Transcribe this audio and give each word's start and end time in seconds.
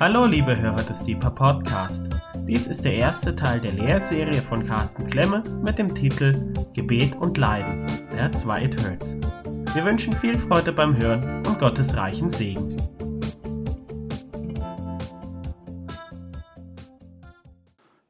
Hallo 0.00 0.26
liebe 0.26 0.56
Hörer 0.56 0.84
des 0.84 1.02
Deeper 1.02 1.32
Podcast. 1.32 2.04
Dies 2.46 2.68
ist 2.68 2.84
der 2.84 2.94
erste 2.94 3.34
Teil 3.34 3.60
der 3.60 3.72
Lehrserie 3.72 4.40
von 4.40 4.64
Carsten 4.64 5.04
Klemme 5.08 5.42
mit 5.64 5.76
dem 5.76 5.92
Titel 5.92 6.54
Gebet 6.72 7.16
und 7.16 7.36
Leiden, 7.36 7.84
der 8.14 8.30
zwei 8.30 8.62
It 8.62 8.76
Hurts. 8.80 9.16
Wir 9.74 9.84
wünschen 9.84 10.12
viel 10.12 10.38
Freude 10.38 10.72
beim 10.72 10.96
Hören 10.96 11.44
und 11.44 11.58
Gottes 11.58 11.96
reichen 11.96 12.30
Segen. 12.30 12.76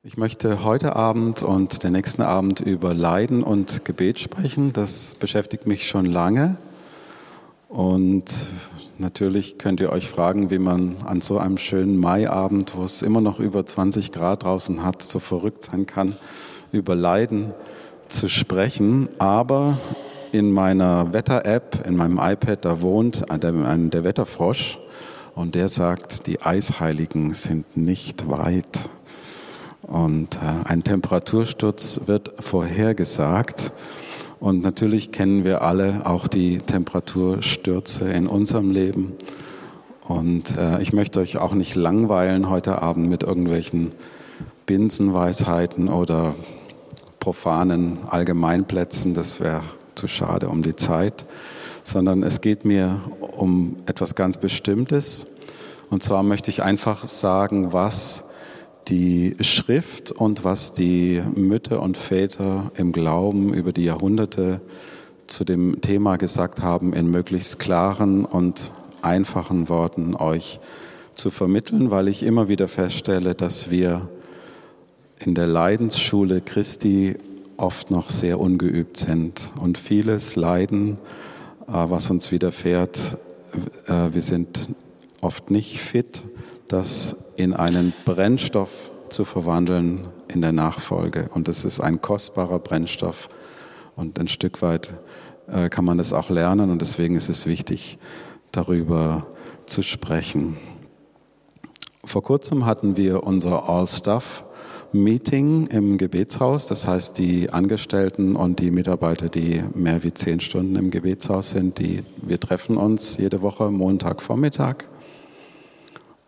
Ich 0.02 0.18
möchte 0.18 0.64
heute 0.64 0.94
Abend 0.94 1.42
und 1.42 1.84
den 1.84 1.92
nächsten 1.92 2.20
Abend 2.20 2.60
über 2.60 2.92
Leiden 2.92 3.42
und 3.42 3.86
Gebet 3.86 4.18
sprechen. 4.18 4.74
Das 4.74 5.14
beschäftigt 5.14 5.66
mich 5.66 5.88
schon 5.88 6.04
lange. 6.04 6.58
Und 7.70 8.26
natürlich 8.98 9.58
könnt 9.58 9.80
ihr 9.80 9.90
euch 9.90 10.08
fragen, 10.08 10.50
wie 10.50 10.58
man 10.58 10.96
an 11.04 11.20
so 11.20 11.38
einem 11.38 11.58
schönen 11.58 11.98
Maiabend, 11.98 12.76
wo 12.76 12.84
es 12.84 13.02
immer 13.02 13.20
noch 13.20 13.40
über 13.40 13.64
20 13.64 14.12
Grad 14.12 14.42
draußen 14.42 14.84
hat, 14.84 15.02
so 15.02 15.18
verrückt 15.18 15.64
sein 15.64 15.86
kann, 15.86 16.14
über 16.72 16.94
Leiden 16.94 17.54
zu 18.08 18.28
sprechen. 18.28 19.08
Aber 19.18 19.78
in 20.32 20.50
meiner 20.50 21.12
Wetter-App, 21.12 21.86
in 21.86 21.96
meinem 21.96 22.18
iPad, 22.18 22.64
da 22.64 22.80
wohnt 22.80 23.24
der, 23.30 23.52
der 23.52 24.04
Wetterfrosch 24.04 24.78
und 25.34 25.54
der 25.54 25.68
sagt, 25.68 26.26
die 26.26 26.42
Eisheiligen 26.42 27.32
sind 27.32 27.76
nicht 27.76 28.28
weit. 28.28 28.90
Und 29.82 30.36
äh, 30.36 30.68
ein 30.68 30.84
Temperatursturz 30.84 32.02
wird 32.06 32.32
vorhergesagt. 32.40 33.72
Und 34.40 34.62
natürlich 34.62 35.10
kennen 35.10 35.44
wir 35.44 35.62
alle 35.62 36.02
auch 36.04 36.28
die 36.28 36.58
Temperaturstürze 36.58 38.08
in 38.08 38.26
unserem 38.26 38.70
Leben. 38.70 39.14
Und 40.06 40.56
äh, 40.56 40.80
ich 40.80 40.92
möchte 40.92 41.20
euch 41.20 41.38
auch 41.38 41.52
nicht 41.52 41.74
langweilen 41.74 42.48
heute 42.48 42.80
Abend 42.80 43.08
mit 43.08 43.24
irgendwelchen 43.24 43.90
Binsenweisheiten 44.66 45.88
oder 45.88 46.34
profanen 47.18 47.98
Allgemeinplätzen. 48.08 49.12
Das 49.12 49.40
wäre 49.40 49.62
zu 49.96 50.06
schade 50.06 50.48
um 50.48 50.62
die 50.62 50.76
Zeit. 50.76 51.26
Sondern 51.82 52.22
es 52.22 52.40
geht 52.40 52.64
mir 52.64 53.00
um 53.36 53.76
etwas 53.86 54.14
ganz 54.14 54.36
Bestimmtes. 54.36 55.26
Und 55.90 56.02
zwar 56.02 56.22
möchte 56.22 56.50
ich 56.50 56.62
einfach 56.62 57.06
sagen, 57.06 57.72
was 57.72 58.27
die 58.88 59.34
Schrift 59.40 60.12
und 60.12 60.44
was 60.44 60.72
die 60.72 61.22
Mütter 61.34 61.82
und 61.82 61.96
Väter 61.96 62.72
im 62.76 62.92
Glauben 62.92 63.52
über 63.52 63.72
die 63.72 63.84
Jahrhunderte 63.84 64.60
zu 65.26 65.44
dem 65.44 65.80
Thema 65.80 66.16
gesagt 66.16 66.62
haben, 66.62 66.92
in 66.92 67.10
möglichst 67.10 67.58
klaren 67.58 68.24
und 68.24 68.72
einfachen 69.02 69.68
Worten 69.68 70.14
euch 70.14 70.60
zu 71.14 71.30
vermitteln, 71.30 71.90
weil 71.90 72.08
ich 72.08 72.22
immer 72.22 72.48
wieder 72.48 72.68
feststelle, 72.68 73.34
dass 73.34 73.70
wir 73.70 74.08
in 75.18 75.34
der 75.34 75.46
Leidensschule 75.46 76.40
Christi 76.40 77.16
oft 77.56 77.90
noch 77.90 78.08
sehr 78.08 78.40
ungeübt 78.40 78.96
sind 78.96 79.52
und 79.60 79.76
vieles 79.78 80.36
Leiden, 80.36 80.98
äh, 81.66 81.72
was 81.72 82.10
uns 82.10 82.30
widerfährt, 82.30 83.18
äh, 83.86 84.14
wir 84.14 84.22
sind 84.22 84.68
oft 85.20 85.50
nicht 85.50 85.80
fit, 85.80 86.24
das 86.68 87.32
in 87.36 87.54
einen 87.54 87.92
Brennstoff 88.04 88.90
zu 89.08 89.24
verwandeln 89.24 90.00
in 90.28 90.40
der 90.40 90.52
Nachfolge. 90.52 91.30
Und 91.32 91.48
es 91.48 91.64
ist 91.64 91.80
ein 91.80 92.00
kostbarer 92.02 92.58
Brennstoff 92.58 93.28
und 93.96 94.18
ein 94.18 94.28
Stück 94.28 94.62
weit 94.62 94.92
äh, 95.50 95.68
kann 95.68 95.84
man 95.84 95.98
das 95.98 96.12
auch 96.12 96.30
lernen 96.30 96.70
und 96.70 96.80
deswegen 96.80 97.16
ist 97.16 97.28
es 97.28 97.46
wichtig, 97.46 97.98
darüber 98.52 99.26
zu 99.66 99.82
sprechen. 99.82 100.56
Vor 102.04 102.22
kurzem 102.22 102.64
hatten 102.64 102.96
wir 102.96 103.24
unser 103.24 103.68
All-Staff 103.68 104.44
Meeting 104.92 105.66
im 105.66 105.98
Gebetshaus. 105.98 106.66
Das 106.66 106.88
heißt, 106.88 107.18
die 107.18 107.50
Angestellten 107.50 108.36
und 108.36 108.60
die 108.60 108.70
Mitarbeiter, 108.70 109.28
die 109.28 109.62
mehr 109.74 110.02
wie 110.02 110.14
zehn 110.14 110.40
Stunden 110.40 110.76
im 110.76 110.90
Gebetshaus 110.90 111.50
sind, 111.50 111.78
die, 111.78 112.04
wir 112.22 112.40
treffen 112.40 112.78
uns 112.78 113.18
jede 113.18 113.42
Woche 113.42 113.70
Montagvormittag 113.70 114.84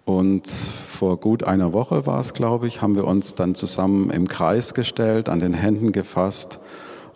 und 0.05 0.47
vor 0.47 1.19
gut 1.19 1.44
einer 1.44 1.72
Woche 1.72 2.06
war 2.06 2.21
es, 2.21 2.34
glaube 2.34 2.66
ich, 2.66 2.83
haben 2.83 2.94
wir 2.94 3.06
uns 3.06 3.34
dann 3.34 3.55
zusammen 3.55 4.11
im 4.11 4.28
Kreis 4.28 4.75
gestellt, 4.75 5.28
an 5.28 5.41
den 5.41 5.55
Händen 5.55 5.93
gefasst 5.93 6.61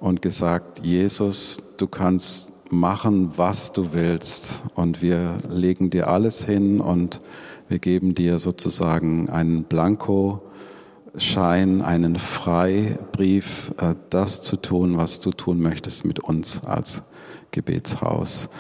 und 0.01 0.23
gesagt, 0.23 0.85
Jesus, 0.85 1.63
du 1.77 1.87
kannst 1.87 2.51
machen, 2.71 3.33
was 3.37 3.73
du 3.73 3.93
willst. 3.93 4.63
Und 4.75 5.03
wir 5.03 5.39
legen 5.49 5.91
dir 5.91 6.09
alles 6.09 6.45
hin 6.45 6.81
und 6.81 7.21
wir 7.69 7.79
geben 7.79 8.15
dir 8.15 8.39
sozusagen 8.39 9.31
einen 9.31 9.65
Blankoschein, 9.65 10.43
einen 11.83 12.17
Freibrief, 12.17 13.73
äh, 13.79 13.95
das 14.11 14.43
zu 14.43 14.57
tun, 14.57 14.99
was 14.99 15.21
du 15.21 15.31
tun 15.31 15.61
möchtest 15.61 16.05
mit 16.05 16.21
uns 16.21 16.65
als 16.65 17.03
Gebetshaus. 17.51 18.51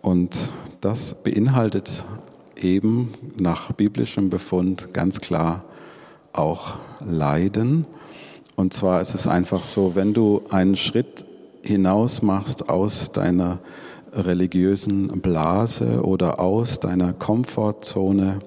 Und 0.00 0.36
das 0.80 1.22
beinhaltet 1.22 2.04
eben 2.60 3.12
nach 3.38 3.72
biblischem 3.72 4.30
Befund 4.30 4.92
ganz 4.92 5.20
klar 5.20 5.64
auch 6.32 6.74
Leiden. 7.04 7.86
Und 8.56 8.72
zwar 8.72 9.00
ist 9.00 9.14
es 9.14 9.26
einfach 9.26 9.62
so, 9.62 9.94
wenn 9.94 10.14
du 10.14 10.42
einen 10.50 10.76
Schritt 10.76 11.24
hinaus 11.62 12.22
machst 12.22 12.68
aus 12.68 13.12
deiner 13.12 13.58
religiösen 14.12 15.08
Blase 15.20 16.04
oder 16.04 16.38
aus 16.40 16.78
deiner 16.80 17.12
Komfortzone 17.12 18.40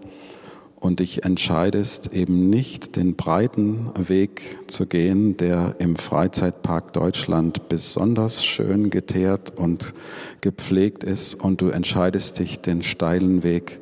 und 0.88 1.02
dich 1.02 1.26
entscheidest, 1.26 2.14
eben 2.14 2.50
nicht 2.50 2.96
den 2.96 3.18
breiten 3.18 3.92
Weg 3.98 4.58
zu 4.68 4.86
gehen, 4.86 5.36
der 5.36 5.76
im 5.80 5.98
Freizeitpark 5.98 6.94
Deutschland 6.94 7.68
besonders 7.68 8.46
schön 8.46 8.90
geteert 8.90 9.52
und 9.58 9.94
gepflegt 10.40 11.04
ist, 11.04 11.36
und 11.36 11.60
du 11.62 11.70
entscheidest 11.70 12.40
dich, 12.40 12.62
den 12.62 12.84
steilen 12.84 13.44
Weg 13.44 13.80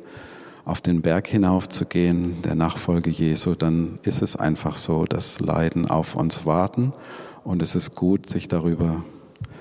auf 0.64 0.80
den 0.80 1.00
Berg 1.00 1.28
hinauf 1.28 1.68
zu 1.68 1.86
gehen, 1.86 2.42
der 2.42 2.56
Nachfolge 2.56 3.08
Jesu, 3.08 3.54
dann 3.54 4.00
ist 4.02 4.20
es 4.20 4.34
einfach 4.34 4.74
so, 4.74 5.04
dass 5.04 5.38
Leiden 5.38 5.88
auf 5.88 6.16
uns 6.16 6.44
warten. 6.44 6.92
Und 7.44 7.62
es 7.62 7.76
ist 7.76 7.94
gut, 7.94 8.28
sich 8.28 8.48
darüber 8.48 9.04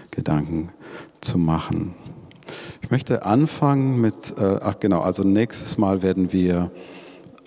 Gedanken 0.09 0.69
zu 1.21 1.37
machen. 1.37 1.93
Ich 2.81 2.89
möchte 2.89 3.23
anfangen 3.23 4.01
mit, 4.01 4.33
äh, 4.39 4.59
ach 4.61 4.79
genau, 4.79 5.01
also 5.01 5.23
nächstes 5.23 5.77
Mal 5.77 6.01
werden 6.01 6.33
wir 6.33 6.71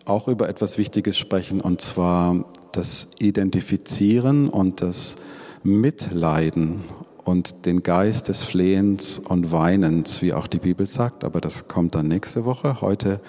auch 0.09 0.29
über 0.29 0.49
etwas 0.49 0.79
Wichtiges 0.79 1.17
sprechen 1.19 1.61
und 1.61 1.81
zwar 1.81 2.45
das 2.73 3.11
Identifizieren 3.19 4.49
und 4.49 4.83
das 4.83 5.17
Mitleiden 5.63 6.85
und 7.25 7.67
den 7.67 7.83
Geist 7.83 8.29
des 8.29 8.43
Flehens 8.43 9.19
und 9.19 9.53
Weinens, 9.53 10.23
wie 10.23 10.33
auch 10.33 10.47
die 10.47 10.59
Bibel 10.59 10.87
sagt, 10.87 11.25
aber 11.25 11.41
das 11.41 11.69
kommt 11.69 11.95
dann 11.95 12.09
nächste 12.09 12.45
Woche. 12.45 12.81
Heute 12.81 13.21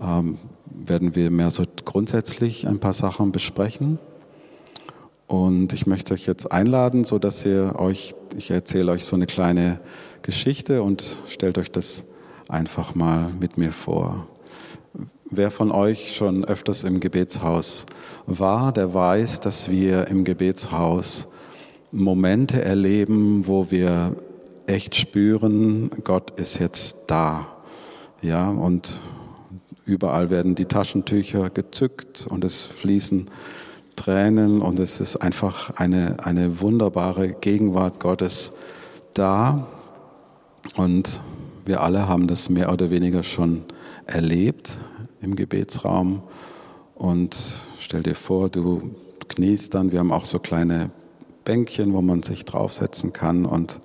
ähm, 0.00 0.38
werden 0.66 1.14
wir 1.14 1.30
mehr 1.30 1.50
so 1.50 1.64
grundsätzlich 1.84 2.66
ein 2.66 2.78
paar 2.78 2.92
Sachen 2.92 3.32
besprechen. 3.32 3.98
Und 5.26 5.72
ich 5.72 5.86
möchte 5.86 6.14
euch 6.14 6.26
jetzt 6.26 6.52
einladen, 6.52 7.04
so 7.04 7.18
dass 7.18 7.44
ihr 7.44 7.74
euch, 7.78 8.14
ich 8.36 8.50
erzähle 8.50 8.92
euch 8.92 9.04
so 9.04 9.16
eine 9.16 9.26
kleine 9.26 9.80
Geschichte 10.20 10.82
und 10.82 11.18
stellt 11.28 11.58
euch 11.58 11.70
das 11.70 12.04
einfach 12.48 12.94
mal 12.94 13.30
mit 13.40 13.56
mir 13.56 13.72
vor. 13.72 14.28
Wer 15.34 15.50
von 15.50 15.72
euch 15.72 16.14
schon 16.14 16.44
öfters 16.44 16.84
im 16.84 17.00
Gebetshaus 17.00 17.86
war, 18.26 18.70
der 18.70 18.92
weiß, 18.92 19.40
dass 19.40 19.70
wir 19.70 20.08
im 20.08 20.24
Gebetshaus 20.24 21.28
Momente 21.90 22.62
erleben, 22.62 23.46
wo 23.46 23.70
wir 23.70 24.14
echt 24.66 24.94
spüren, 24.94 25.88
Gott 26.04 26.38
ist 26.38 26.58
jetzt 26.58 27.04
da. 27.06 27.46
Ja, 28.20 28.50
und 28.50 29.00
überall 29.86 30.28
werden 30.28 30.54
die 30.54 30.66
Taschentücher 30.66 31.48
gezückt 31.48 32.26
und 32.28 32.44
es 32.44 32.66
fließen 32.66 33.28
Tränen 33.96 34.60
und 34.60 34.78
es 34.80 35.00
ist 35.00 35.16
einfach 35.16 35.78
eine, 35.78 36.16
eine 36.26 36.60
wunderbare 36.60 37.28
Gegenwart 37.28 38.00
Gottes 38.00 38.52
da. 39.14 39.66
Und 40.76 41.22
wir 41.64 41.80
alle 41.80 42.06
haben 42.06 42.26
das 42.26 42.50
mehr 42.50 42.70
oder 42.70 42.90
weniger 42.90 43.22
schon 43.22 43.64
erlebt 44.04 44.76
im 45.22 45.34
Gebetsraum. 45.34 46.22
Und 46.94 47.36
stell 47.78 48.02
dir 48.02 48.14
vor, 48.14 48.48
du 48.48 48.94
kniest 49.28 49.74
dann, 49.74 49.92
wir 49.92 50.00
haben 50.00 50.12
auch 50.12 50.26
so 50.26 50.38
kleine 50.38 50.90
Bänkchen, 51.44 51.94
wo 51.94 52.02
man 52.02 52.22
sich 52.22 52.44
draufsetzen 52.44 53.12
kann 53.12 53.46
und 53.46 53.80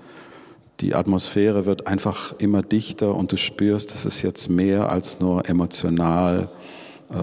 die 0.80 0.94
Atmosphäre 0.94 1.66
wird 1.66 1.88
einfach 1.88 2.36
immer 2.38 2.62
dichter 2.62 3.16
und 3.16 3.32
du 3.32 3.38
spürst, 3.38 3.92
das 3.94 4.06
ist 4.06 4.22
jetzt 4.22 4.50
mehr 4.50 4.92
als 4.92 5.20
nur 5.20 5.50
emotional, 5.50 6.50
äh, 7.10 7.16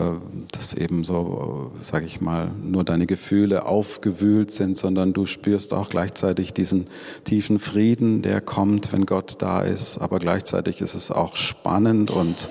dass 0.51 0.75
eben 0.75 1.05
so, 1.05 1.71
sage 1.81 2.07
ich 2.07 2.21
mal, 2.21 2.51
nur 2.65 2.83
deine 2.83 3.07
Gefühle 3.07 3.67
aufgewühlt 3.67 4.51
sind, 4.51 4.77
sondern 4.77 5.13
du 5.13 5.27
spürst 5.27 5.73
auch 5.73 5.89
gleichzeitig 5.89 6.53
diesen 6.53 6.89
tiefen 7.23 7.61
Frieden, 7.61 8.23
der 8.23 8.41
kommt, 8.41 8.93
wenn 8.93 9.07
Gott 9.07 9.37
da 9.39 9.61
ist. 9.61 9.99
Aber 9.99 10.19
gleichzeitig 10.19 10.81
ist 10.81 10.95
es 10.95 11.13
auch 11.13 11.37
spannend 11.37 12.11
und 12.11 12.51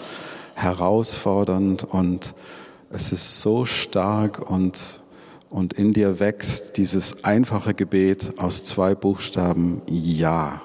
herausfordernd 0.55 1.83
und 1.83 2.35
es 2.89 3.11
ist 3.11 3.41
so 3.41 3.65
stark 3.65 4.49
und, 4.49 5.01
und 5.49 5.73
in 5.73 5.93
dir 5.93 6.19
wächst 6.19 6.77
dieses 6.77 7.23
einfache 7.23 7.73
Gebet 7.73 8.33
aus 8.37 8.63
zwei 8.63 8.95
Buchstaben 8.95 9.81
Ja. 9.87 10.61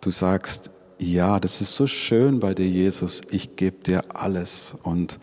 Du 0.00 0.10
sagst, 0.10 0.70
ja, 0.98 1.40
das 1.40 1.60
ist 1.60 1.74
so 1.74 1.86
schön 1.86 2.40
bei 2.40 2.54
dir, 2.54 2.68
Jesus, 2.68 3.22
ich 3.30 3.56
gebe 3.56 3.82
dir 3.82 4.02
alles 4.14 4.76
und 4.82 5.18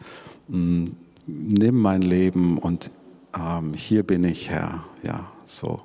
mh, 0.47 0.57
mm, 0.57 0.95
nimm 1.27 1.79
mein 1.79 2.01
Leben 2.01 2.57
und 2.57 2.91
ähm, 3.37 3.73
hier 3.73 4.03
bin 4.03 4.23
ich 4.23 4.49
Herr. 4.49 4.83
Ja, 5.03 5.27
so. 5.45 5.81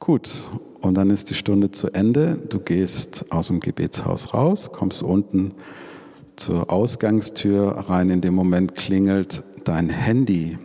Gut, 0.00 0.30
und 0.80 0.94
dann 0.94 1.10
ist 1.10 1.30
die 1.30 1.34
Stunde 1.34 1.70
zu 1.70 1.88
Ende. 1.88 2.38
Du 2.48 2.60
gehst 2.60 3.30
aus 3.30 3.48
dem 3.48 3.60
Gebetshaus 3.60 4.32
raus, 4.32 4.70
kommst 4.72 5.02
unten 5.02 5.54
zur 6.38 6.70
Ausgangstür 6.70 7.84
rein. 7.88 8.10
In 8.10 8.20
dem 8.20 8.34
Moment 8.34 8.74
klingelt 8.74 9.42
dein 9.64 9.90
Handy 9.90 10.58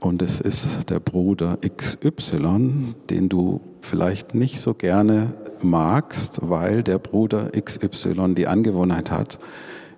und 0.00 0.20
es 0.22 0.40
ist 0.40 0.90
der 0.90 1.00
Bruder 1.00 1.58
XY, 1.58 2.94
den 3.08 3.28
du 3.28 3.60
vielleicht 3.80 4.34
nicht 4.34 4.60
so 4.60 4.74
gerne 4.74 5.32
magst, 5.62 6.40
weil 6.42 6.82
der 6.82 6.98
Bruder 6.98 7.50
XY 7.50 8.34
die 8.34 8.46
Angewohnheit 8.46 9.10
hat, 9.10 9.38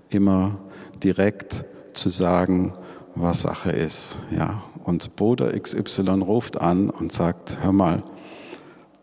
immer 0.08 0.58
direkt 1.02 1.64
zu 1.94 2.08
sagen, 2.08 2.72
was 3.14 3.42
Sache 3.42 3.70
ist. 3.70 4.20
Ja, 4.36 4.62
und 4.84 5.16
Bruder 5.16 5.58
XY 5.58 6.22
ruft 6.22 6.60
an 6.60 6.90
und 6.90 7.12
sagt, 7.12 7.58
hör 7.62 7.72
mal, 7.72 8.02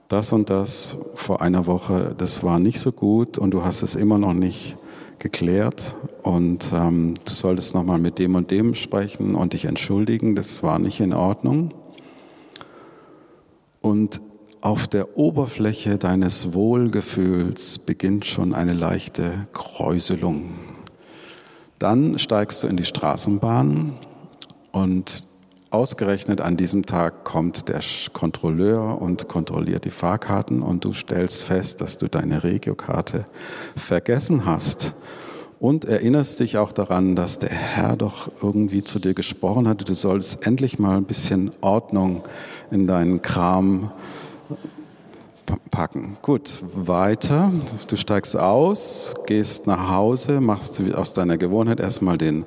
das 0.08 0.32
und 0.34 0.50
das 0.50 0.98
vor 1.16 1.42
einer 1.42 1.66
Woche, 1.66 2.16
das 2.18 2.44
war 2.44 2.60
nicht 2.60 2.80
so 2.80 2.92
gut 2.92 3.38
und 3.38 3.52
du 3.52 3.66
hast 3.66 3.82
es 3.82 3.96
immer 3.96 4.18
noch 4.18 4.34
nicht 4.34 4.78
geklärt 5.20 5.96
und 6.24 6.72
ähm, 6.74 7.16
du 7.26 7.34
solltest 7.34 7.76
nochmal 7.76 7.98
mit 7.98 8.20
dem 8.20 8.36
und 8.36 8.52
dem 8.52 8.76
sprechen 8.76 9.36
und 9.36 9.54
dich 9.54 9.66
entschuldigen, 9.66 10.36
das 10.36 10.64
war 10.64 10.80
nicht 10.80 11.00
in 11.00 11.14
Ordnung. 11.14 11.74
Und 13.82 14.22
auf 14.62 14.88
der 14.88 15.18
Oberfläche 15.18 15.98
deines 15.98 16.54
Wohlgefühls 16.54 17.78
beginnt 17.78 18.26
schon 18.26 18.56
eine 18.56 18.74
leichte 18.74 19.48
Kräuselung. 19.54 20.54
Dann 21.78 22.18
steigst 22.18 22.64
du 22.64 22.68
in 22.68 22.78
die 22.78 22.86
Straßenbahn 22.86 23.94
und 24.72 25.25
Ausgerechnet 25.76 26.40
an 26.40 26.56
diesem 26.56 26.86
Tag 26.86 27.26
kommt 27.26 27.68
der 27.68 27.82
Kontrolleur 28.14 29.02
und 29.02 29.28
kontrolliert 29.28 29.84
die 29.84 29.92
Fahrkarten 29.92 30.62
und 30.62 30.86
du 30.86 30.94
stellst 30.94 31.44
fest, 31.44 31.82
dass 31.82 31.98
du 31.98 32.08
deine 32.08 32.46
Regiokarte 32.46 33.26
vergessen 33.76 34.46
hast 34.46 34.94
und 35.60 35.84
erinnerst 35.84 36.40
dich 36.40 36.58
auch 36.58 36.72
daran, 36.72 37.18
dass 37.18 37.40
der 37.40 37.50
Herr 37.50 37.98
doch 37.98 38.32
irgendwie 38.42 38.86
zu 38.86 39.00
dir 39.00 39.14
gesprochen 39.14 39.68
hatte, 39.68 39.84
du 39.84 39.96
solltest 39.96 40.48
endlich 40.48 40.80
mal 40.80 40.96
ein 40.96 41.04
bisschen 41.04 41.52
Ordnung 41.60 42.24
in 42.72 42.88
deinen 42.88 43.22
Kram 43.22 43.92
packen. 45.72 46.16
Gut, 46.22 46.64
weiter. 46.74 47.52
Du 47.90 47.98
steigst 47.98 48.38
aus, 48.38 49.14
gehst 49.28 49.68
nach 49.68 49.90
Hause, 49.90 50.40
machst 50.40 50.82
aus 50.94 51.12
deiner 51.12 51.38
Gewohnheit 51.38 51.82
erstmal 51.82 52.18
den 52.18 52.46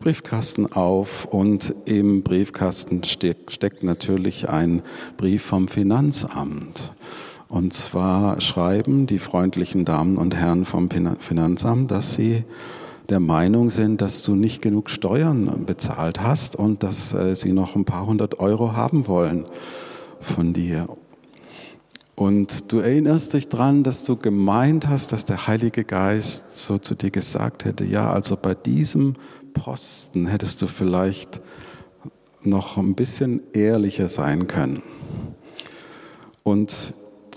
Briefkasten 0.00 0.72
auf 0.72 1.26
und 1.26 1.74
im 1.84 2.22
Briefkasten 2.22 3.04
steckt 3.04 3.82
natürlich 3.82 4.48
ein 4.48 4.80
Brief 5.18 5.42
vom 5.42 5.68
Finanzamt. 5.68 6.94
Und 7.50 7.74
zwar 7.74 8.40
schreiben 8.40 9.06
die 9.06 9.18
freundlichen 9.18 9.84
Damen 9.84 10.16
und 10.16 10.34
Herren 10.34 10.64
vom 10.64 10.88
Finanzamt, 11.18 11.90
dass 11.90 12.14
sie 12.14 12.44
der 13.10 13.20
Meinung 13.20 13.68
sind, 13.68 14.00
dass 14.00 14.22
du 14.22 14.34
nicht 14.34 14.62
genug 14.62 14.88
Steuern 14.88 15.66
bezahlt 15.66 16.22
hast 16.22 16.56
und 16.56 16.82
dass 16.82 17.12
äh, 17.12 17.36
sie 17.36 17.52
noch 17.52 17.76
ein 17.76 17.84
paar 17.84 18.06
hundert 18.06 18.40
Euro 18.40 18.72
haben 18.72 19.06
wollen 19.06 19.44
von 20.20 20.54
dir. 20.54 20.88
Und 22.14 22.70
du 22.70 22.80
erinnerst 22.80 23.32
dich 23.32 23.48
dran, 23.48 23.82
dass 23.82 24.04
du 24.04 24.14
gemeint 24.14 24.88
hast, 24.88 25.12
dass 25.12 25.24
der 25.24 25.46
Heilige 25.46 25.84
Geist 25.84 26.58
so 26.58 26.78
zu 26.78 26.94
dir 26.94 27.10
gesagt 27.10 27.64
hätte, 27.64 27.84
ja, 27.84 28.10
also 28.10 28.36
bei 28.36 28.54
diesem 28.54 29.16
Posten 29.52 30.26
hättest 30.26 30.62
du 30.62 30.66
vielleicht 30.66 31.40
noch 32.42 32.76
ein 32.76 32.94
bisschen 32.94 33.42
ehrlicher 33.52 34.08
sein 34.08 34.46
können. 34.46 34.82
Und 36.42 36.94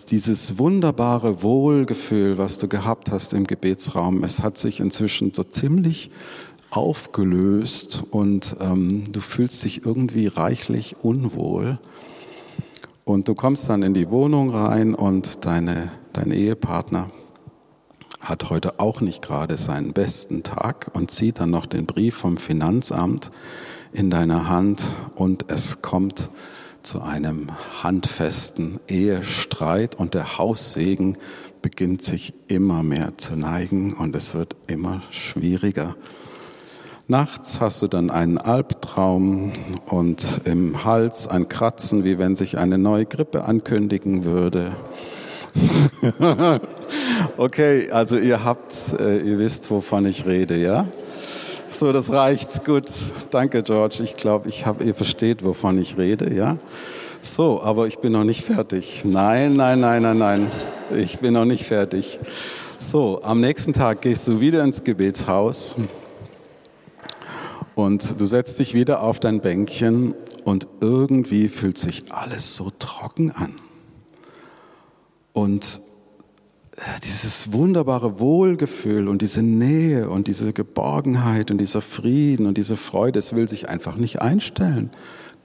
dieses 0.10 0.57
wunderbare 0.57 1.44
Wohlgefühl, 1.44 2.38
was 2.38 2.57
du 2.57 2.68
gehabt 2.68 3.12
hast 3.12 3.33
im 3.33 3.45
Gebetsraum, 3.45 4.24
es 4.24 4.42
hat 4.42 4.57
sich 4.57 4.80
inzwischen 4.80 5.33
so 5.33 5.44
ziemlich 5.44 6.12
aufgelöst 6.69 8.04
und 8.10 8.56
ähm, 8.60 9.06
du 9.12 9.19
fühlst 9.19 9.63
dich 9.63 9.86
irgendwie 9.86 10.27
reichlich 10.27 10.95
unwohl. 11.04 11.80
Und 13.06 13.27
du 13.27 13.36
kommst 13.36 13.69
dann 13.69 13.83
in 13.83 13.94
die 13.94 14.10
Wohnung 14.10 14.50
rein 14.50 14.95
und 14.95 15.45
deine, 15.45 15.92
dein 16.13 16.31
Ehepartner 16.31 17.12
hat 18.24 18.50
heute 18.50 18.80
auch 18.80 19.02
nicht 19.02 19.22
gerade 19.22 19.58
seinen 19.58 19.92
besten 19.92 20.44
Tag 20.44 20.90
und 20.94 21.12
zieht 21.12 21.40
dann 21.40 21.52
noch 21.52 21.66
den 21.66 21.86
Brief 21.86 22.16
vom 22.16 22.38
Finanzamt 22.38 23.31
in 23.92 24.10
deiner 24.10 24.48
Hand 24.48 24.84
und 25.16 25.46
es 25.50 25.81
kommt 25.81 26.30
zu 26.81 27.02
einem 27.02 27.48
handfesten 27.81 28.80
Ehestreit 28.88 29.96
und 29.96 30.14
der 30.14 30.38
Haussegen 30.38 31.18
beginnt 31.62 32.02
sich 32.02 32.34
immer 32.48 32.81
mehr 32.81 33.18
zu 33.18 33.36
neigen 33.36 33.94
und 33.94 34.16
es 34.16 34.34
wird 34.34 34.56
immer 34.68 35.02
schwieriger. 35.12 35.96
Nachts 37.08 37.60
hast 37.60 37.81
du 37.81 37.88
dann 37.88 38.10
einen 38.10 38.38
Albtraum 38.38 39.52
und 39.86 40.42
im 40.46 40.86
Hals 40.86 41.28
ein 41.28 41.50
Kratzen, 41.50 42.06
wie 42.06 42.18
wenn 42.18 42.38
sich 42.38 42.58
eine 42.58 42.78
neue 42.78 43.06
Grippe 43.06 43.44
ankündigen 43.44 44.24
würde. 44.24 44.72
okay, 47.38 47.90
also 47.92 48.18
ihr 48.18 48.44
habt, 48.44 49.00
äh, 49.00 49.20
ihr 49.20 49.40
wisst, 49.40 49.70
wovon 49.72 50.06
ich 50.06 50.26
rede, 50.26 50.58
ja? 50.58 50.88
So, 51.70 51.92
das 51.92 52.12
reicht. 52.12 52.66
Gut, 52.66 52.86
danke, 53.32 53.64
George. 53.64 54.04
Ich 54.04 54.16
glaube, 54.16 54.50
ich 54.50 54.66
habe, 54.66 54.84
ihr 54.84 54.96
versteht, 54.96 55.44
wovon 55.44 55.80
ich 55.80 55.98
rede, 55.98 56.34
ja? 56.34 56.58
So, 57.22 57.62
aber 57.64 57.88
ich 57.88 58.00
bin 58.00 58.14
noch 58.14 58.26
nicht 58.26 58.46
fertig. 58.46 59.04
Nein, 59.06 59.54
nein, 59.54 59.80
nein, 59.80 60.02
nein, 60.02 60.18
nein. 60.18 60.52
Ich 60.96 61.20
bin 61.20 61.34
noch 61.34 61.46
nicht 61.46 61.64
fertig. 61.64 62.20
So, 62.78 63.22
am 63.24 63.40
nächsten 63.40 63.74
Tag 63.74 64.02
gehst 64.02 64.28
du 64.28 64.40
wieder 64.42 64.64
ins 64.64 64.84
Gebetshaus 64.84 65.78
und 67.75 68.20
du 68.20 68.25
setzt 68.25 68.60
dich 68.60 68.74
wieder 68.74 69.01
auf 69.01 69.20
dein 69.20 69.39
Bänkchen 69.39 70.16
und 70.44 70.68
irgendwie 70.82 71.48
fühlt 71.48 71.77
sich 71.77 72.12
alles 72.12 72.56
so 72.56 72.72
trocken 72.77 73.32
an. 73.32 73.62
Und 75.34 75.82
äh, 76.78 76.82
dieses 77.04 77.52
wunderbare 77.52 78.20
Wohlgefühl 78.20 79.08
und 79.08 79.22
diese 79.22 79.44
Nähe 79.44 80.10
und 80.10 80.28
diese 80.28 80.54
Geborgenheit 80.54 81.52
und 81.52 81.60
dieser 81.60 81.82
Frieden 81.82 82.46
und 82.46 82.58
diese 82.58 82.78
Freude, 82.78 83.20
es 83.20 83.34
will 83.34 83.50
sich 83.50 83.70
einfach 83.70 83.96
nicht 83.96 84.22
einstellen. 84.22 84.92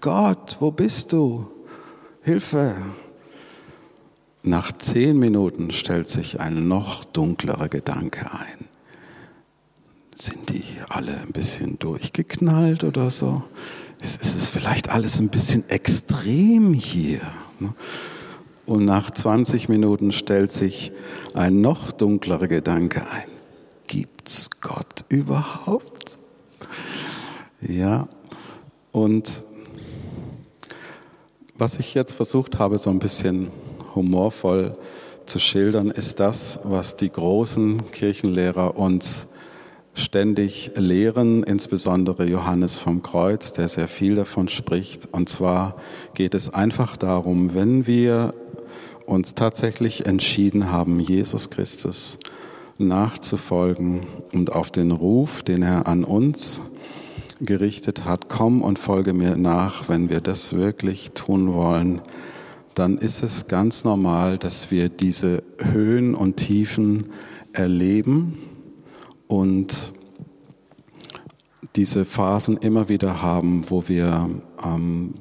Gott, 0.00 0.56
wo 0.60 0.70
bist 0.70 1.12
du? 1.12 1.48
Hilfe! 2.22 2.76
Nach 4.42 4.72
zehn 4.72 5.18
Minuten 5.18 5.70
stellt 5.70 6.08
sich 6.08 6.40
ein 6.40 6.68
noch 6.68 7.04
dunklerer 7.04 7.68
Gedanke 7.68 8.30
ein. 8.32 8.68
Sind 10.14 10.48
die 10.48 10.64
alle 10.88 11.16
ein 11.20 11.32
bisschen 11.32 11.78
durchgeknallt 11.78 12.84
oder 12.84 13.10
so? 13.10 13.42
Ist 14.00 14.24
es 14.24 14.48
vielleicht 14.48 14.90
alles 14.90 15.20
ein 15.20 15.28
bisschen 15.28 15.68
extrem 15.68 16.72
hier? 16.72 17.20
Ne? 17.58 17.74
Und 18.68 18.84
nach 18.84 19.10
20 19.10 19.70
Minuten 19.70 20.12
stellt 20.12 20.52
sich 20.52 20.92
ein 21.32 21.62
noch 21.62 21.90
dunklerer 21.90 22.48
Gedanke 22.48 23.00
ein. 23.00 23.24
Gibt's 23.86 24.50
Gott 24.60 25.06
überhaupt? 25.08 26.18
Ja, 27.62 28.08
und 28.92 29.42
was 31.56 31.78
ich 31.78 31.94
jetzt 31.94 32.12
versucht 32.12 32.58
habe, 32.58 32.76
so 32.76 32.90
ein 32.90 32.98
bisschen 32.98 33.50
humorvoll 33.94 34.74
zu 35.24 35.38
schildern, 35.38 35.90
ist 35.90 36.20
das, 36.20 36.60
was 36.64 36.96
die 36.96 37.10
großen 37.10 37.90
Kirchenlehrer 37.90 38.76
uns 38.76 39.28
ständig 39.94 40.72
lehren, 40.76 41.42
insbesondere 41.42 42.26
Johannes 42.26 42.80
vom 42.80 43.02
Kreuz, 43.02 43.54
der 43.54 43.68
sehr 43.68 43.88
viel 43.88 44.14
davon 44.14 44.48
spricht. 44.48 45.08
Und 45.10 45.30
zwar 45.30 45.76
geht 46.12 46.34
es 46.34 46.52
einfach 46.52 46.98
darum, 46.98 47.54
wenn 47.54 47.86
wir 47.86 48.34
uns 49.06 49.34
tatsächlich 49.34 50.06
entschieden 50.06 50.70
haben, 50.70 51.00
Jesus 51.00 51.50
Christus 51.50 52.18
nachzufolgen 52.78 54.06
und 54.32 54.52
auf 54.52 54.70
den 54.70 54.90
Ruf, 54.90 55.42
den 55.42 55.62
er 55.62 55.86
an 55.86 56.04
uns 56.04 56.62
gerichtet 57.40 58.04
hat, 58.04 58.28
komm 58.28 58.62
und 58.62 58.78
folge 58.78 59.12
mir 59.12 59.36
nach, 59.36 59.88
wenn 59.88 60.10
wir 60.10 60.20
das 60.20 60.54
wirklich 60.54 61.12
tun 61.12 61.52
wollen, 61.52 62.00
dann 62.74 62.98
ist 62.98 63.22
es 63.22 63.48
ganz 63.48 63.84
normal, 63.84 64.38
dass 64.38 64.70
wir 64.70 64.88
diese 64.88 65.42
Höhen 65.58 66.14
und 66.14 66.36
Tiefen 66.36 67.06
erleben 67.52 68.38
und 69.26 69.92
diese 71.76 72.04
Phasen 72.04 72.56
immer 72.56 72.88
wieder 72.88 73.22
haben, 73.22 73.64
wo 73.68 73.88
wir 73.88 74.30
ähm, 74.64 75.14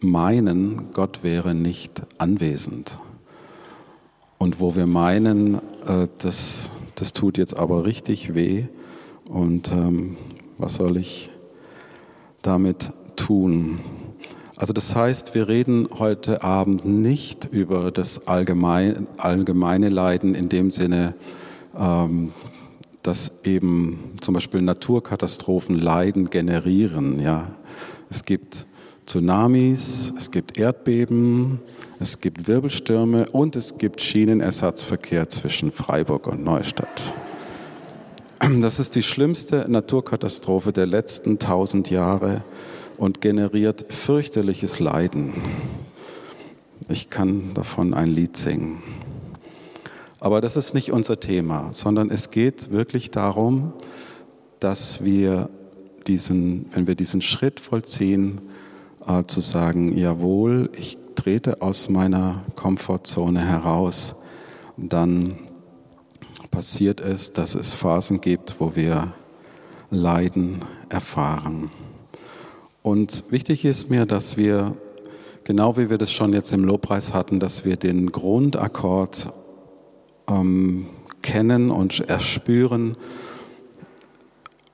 meinen, 0.00 0.92
Gott 0.92 1.22
wäre 1.22 1.54
nicht 1.54 2.02
anwesend. 2.18 2.98
Und 4.38 4.60
wo 4.60 4.76
wir 4.76 4.86
meinen, 4.86 5.56
äh, 5.86 6.08
das, 6.18 6.70
das 6.94 7.12
tut 7.12 7.38
jetzt 7.38 7.56
aber 7.56 7.84
richtig 7.84 8.34
weh 8.34 8.66
und 9.28 9.72
ähm, 9.72 10.16
was 10.58 10.76
soll 10.76 10.96
ich 10.96 11.30
damit 12.42 12.92
tun? 13.16 13.80
Also 14.56 14.72
das 14.72 14.94
heißt, 14.94 15.34
wir 15.34 15.48
reden 15.48 15.88
heute 15.98 16.42
Abend 16.42 16.84
nicht 16.84 17.46
über 17.46 17.90
das 17.90 18.26
allgemeine, 18.26 19.06
allgemeine 19.16 19.88
Leiden 19.88 20.34
in 20.34 20.48
dem 20.48 20.70
Sinne, 20.70 21.14
ähm, 21.76 22.32
dass 23.02 23.44
eben 23.44 24.14
zum 24.20 24.34
Beispiel 24.34 24.62
Naturkatastrophen 24.62 25.76
Leiden 25.76 26.30
generieren. 26.30 27.20
Ja, 27.20 27.50
es 28.10 28.24
gibt 28.24 28.66
Tsunamis, 29.08 30.12
es 30.18 30.30
gibt 30.30 30.58
Erdbeben, 30.58 31.60
es 31.98 32.20
gibt 32.20 32.46
Wirbelstürme 32.46 33.24
und 33.30 33.56
es 33.56 33.78
gibt 33.78 34.02
Schienenersatzverkehr 34.02 35.30
zwischen 35.30 35.72
Freiburg 35.72 36.26
und 36.26 36.44
Neustadt. 36.44 37.14
Das 38.60 38.78
ist 38.78 38.96
die 38.96 39.02
schlimmste 39.02 39.64
Naturkatastrophe 39.66 40.74
der 40.74 40.84
letzten 40.84 41.38
tausend 41.38 41.88
Jahre 41.88 42.44
und 42.98 43.22
generiert 43.22 43.86
fürchterliches 43.88 44.78
Leiden. 44.78 45.32
Ich 46.90 47.08
kann 47.08 47.54
davon 47.54 47.94
ein 47.94 48.10
Lied 48.10 48.36
singen. 48.36 48.82
Aber 50.20 50.42
das 50.42 50.54
ist 50.58 50.74
nicht 50.74 50.92
unser 50.92 51.18
Thema, 51.18 51.70
sondern 51.72 52.10
es 52.10 52.30
geht 52.30 52.72
wirklich 52.72 53.10
darum, 53.10 53.72
dass 54.60 55.02
wir 55.02 55.48
diesen, 56.06 56.66
wenn 56.74 56.86
wir 56.86 56.94
diesen 56.94 57.22
Schritt 57.22 57.58
vollziehen, 57.58 58.42
äh, 59.08 59.24
zu 59.26 59.40
sagen, 59.40 59.96
jawohl, 59.96 60.70
ich 60.76 60.98
trete 61.14 61.62
aus 61.62 61.88
meiner 61.88 62.42
Komfortzone 62.54 63.40
heraus, 63.40 64.16
dann 64.76 65.38
passiert 66.50 67.00
es, 67.00 67.32
dass 67.32 67.54
es 67.54 67.74
Phasen 67.74 68.20
gibt, 68.20 68.60
wo 68.60 68.76
wir 68.76 69.12
Leiden 69.90 70.60
erfahren. 70.88 71.70
Und 72.82 73.24
wichtig 73.30 73.64
ist 73.64 73.90
mir, 73.90 74.06
dass 74.06 74.36
wir, 74.36 74.76
genau 75.44 75.76
wie 75.76 75.90
wir 75.90 75.98
das 75.98 76.12
schon 76.12 76.32
jetzt 76.32 76.52
im 76.52 76.64
Lobpreis 76.64 77.12
hatten, 77.12 77.40
dass 77.40 77.64
wir 77.64 77.76
den 77.76 78.12
Grundakkord 78.12 79.32
ähm, 80.28 80.86
kennen 81.22 81.70
und 81.70 82.00
erspüren, 82.08 82.96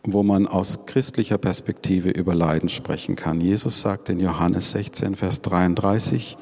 wo 0.05 0.23
man 0.23 0.47
aus 0.47 0.87
christlicher 0.87 1.39
Perspektive 1.39 2.11
über 2.11 2.35
Leiden 2.35 2.69
sprechen 2.69 3.17
kann. 3.17 3.41
Jesus 3.41 3.81
sagt 3.81 4.09
in 4.11 4.21
Johannes 4.21 4.71
16, 4.73 5.17
Vers 5.17 5.41
33, 5.43 6.37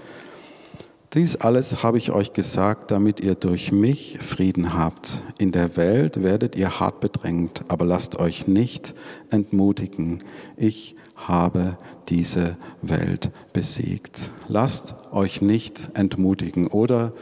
dies 1.14 1.36
alles 1.36 1.82
habe 1.82 1.98
ich 1.98 2.10
euch 2.10 2.32
gesagt, 2.32 2.90
damit 2.90 3.20
ihr 3.20 3.34
durch 3.34 3.70
mich 3.70 4.18
Frieden 4.20 4.74
habt. 4.74 5.22
In 5.38 5.52
der 5.52 5.76
Welt 5.76 6.22
werdet 6.22 6.56
ihr 6.56 6.80
hart 6.80 7.00
bedrängt, 7.00 7.64
aber 7.68 7.84
lasst 7.84 8.18
euch 8.18 8.46
nicht 8.46 8.94
entmutigen. 9.28 10.18
Ich 10.56 10.96
habe 11.14 11.76
diese 12.08 12.56
Welt 12.80 13.30
besiegt. 13.52 14.30
Lasst 14.48 14.94
euch 15.12 15.42
nicht 15.42 15.90
entmutigen. 15.94 16.66
Oder 16.66 17.12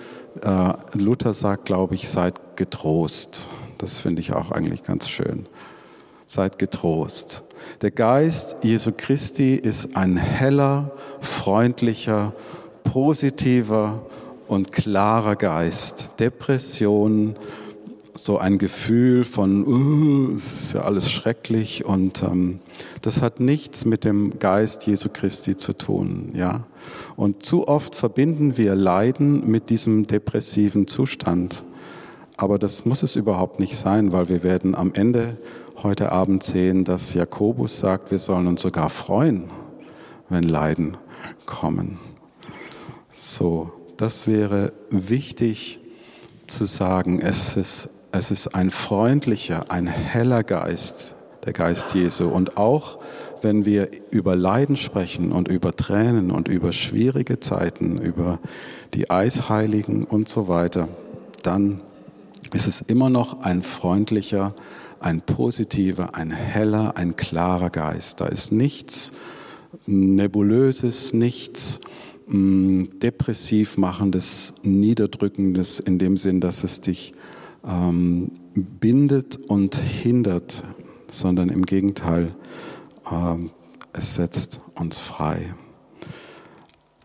äh, 0.41 0.73
Luther 0.97 1.33
sagt, 1.33 1.65
glaube 1.65 1.97
ich, 1.97 2.09
seid 2.09 2.57
getrost. 2.57 3.51
Das 3.79 3.99
finde 3.99 4.21
ich 4.21 4.33
auch 4.33 4.53
eigentlich 4.53 4.85
ganz 4.85 5.09
schön. 5.09 5.47
Seid 6.31 6.61
getrost. 6.61 7.43
Der 7.83 7.91
Geist 7.91 8.59
Jesu 8.63 8.93
Christi 8.97 9.57
ist 9.57 9.97
ein 9.97 10.17
heller, 10.17 10.93
freundlicher, 11.21 12.35
positiver 12.85 14.07
und 14.47 14.71
klarer 14.71 15.35
Geist. 15.35 16.13
Depression, 16.21 17.35
so 18.15 18.39
ein 18.39 18.59
Gefühl 18.59 19.25
von, 19.25 19.67
uh, 19.67 20.33
es 20.37 20.53
ist 20.53 20.75
ja 20.75 20.83
alles 20.83 21.11
schrecklich 21.11 21.85
und 21.85 22.23
ähm, 22.23 22.61
das 23.03 23.23
hat 23.23 23.41
nichts 23.41 23.85
mit 23.85 24.05
dem 24.05 24.39
Geist 24.39 24.87
Jesu 24.87 25.09
Christi 25.13 25.57
zu 25.57 25.73
tun, 25.73 26.31
ja. 26.35 26.63
Und 27.17 27.45
zu 27.45 27.67
oft 27.67 27.97
verbinden 27.97 28.57
wir 28.57 28.77
Leiden 28.77 29.51
mit 29.51 29.69
diesem 29.69 30.07
depressiven 30.07 30.87
Zustand. 30.87 31.65
Aber 32.37 32.59
das 32.59 32.85
muss 32.85 33.03
es 33.03 33.17
überhaupt 33.17 33.59
nicht 33.59 33.77
sein, 33.77 34.13
weil 34.13 34.29
wir 34.29 34.45
werden 34.45 34.77
am 34.77 34.93
Ende 34.95 35.37
heute 35.83 36.13
Abend 36.13 36.43
sehen, 36.43 36.85
dass 36.85 37.15
Jakobus 37.15 37.79
sagt, 37.79 38.11
wir 38.11 38.19
sollen 38.19 38.47
uns 38.47 38.63
sogar 38.63 38.91
freuen, 38.91 39.45
wenn 40.29 40.45
Leiden 40.45 40.97
kommen. 41.47 41.99
So, 43.13 43.73
das 43.97 44.27
wäre 44.27 44.73
wichtig 44.91 45.79
zu 46.47 46.65
sagen. 46.65 47.21
Es 47.21 47.57
ist, 47.57 47.91
es 48.13 48.31
ist 48.31 48.55
ein 48.55 48.71
freundlicher, 48.71 49.71
ein 49.71 49.87
heller 49.87 50.43
Geist, 50.43 51.15
der 51.45 51.53
Geist 51.53 51.95
Jesu. 51.95 52.29
Und 52.29 52.57
auch 52.57 52.99
wenn 53.43 53.65
wir 53.65 53.89
über 54.11 54.37
Leiden 54.37 54.77
sprechen 54.77 55.33
und 55.33 55.49
über 55.49 55.75
Tränen 55.75 56.31
und 56.31 56.49
über 56.49 56.73
schwierige 56.73 57.41
Zeiten, 57.41 57.99
über 57.99 58.39
die 58.95 59.11
Eisheiligen 59.11 60.05
und 60.05 60.29
so 60.29 60.49
weiter, 60.49 60.89
dann 61.43 61.81
ist 62.53 62.67
es 62.67 62.81
immer 62.81 63.11
noch 63.11 63.43
ein 63.43 63.63
freundlicher, 63.63 64.55
ein 65.01 65.23
positiver, 65.23 66.15
ein 66.15 66.31
heller, 66.31 66.97
ein 66.97 67.17
klarer 67.17 67.71
Geist. 67.71 68.21
Da 68.21 68.27
ist 68.27 68.53
nichts 68.53 69.13
Nebulöses, 69.87 71.13
nichts 71.13 71.81
depressiv 72.33 73.77
machendes, 73.77 74.55
niederdrückendes 74.63 75.81
in 75.81 75.99
dem 75.99 76.17
Sinn, 76.17 76.41
dass 76.41 76.63
es 76.63 76.81
dich 76.81 77.13
ähm, 77.67 78.31
bindet 78.55 79.37
und 79.37 79.75
hindert, 79.75 80.63
sondern 81.11 81.49
im 81.49 81.67
Gegenteil, 81.67 82.33
ähm, 83.11 83.51
es 83.93 84.15
setzt 84.15 84.61
uns 84.77 85.01
frei. 85.01 85.55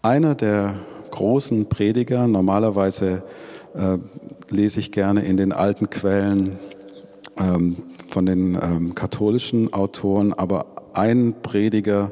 Einer 0.04 0.36
der 0.36 0.76
großen 1.10 1.70
Prediger, 1.70 2.28
normalerweise 2.28 3.24
äh, 3.74 3.98
lese 4.50 4.80
ich 4.80 4.92
gerne 4.92 5.22
in 5.22 5.38
den 5.38 5.52
alten 5.52 5.90
Quellen 5.90 6.60
ähm, 7.38 7.78
von 8.08 8.26
den 8.26 8.56
ähm, 8.62 8.96
katholischen 8.96 9.74
Autoren, 9.74 10.34
aber 10.34 10.66
ein 10.94 11.36
Prediger, 11.42 12.12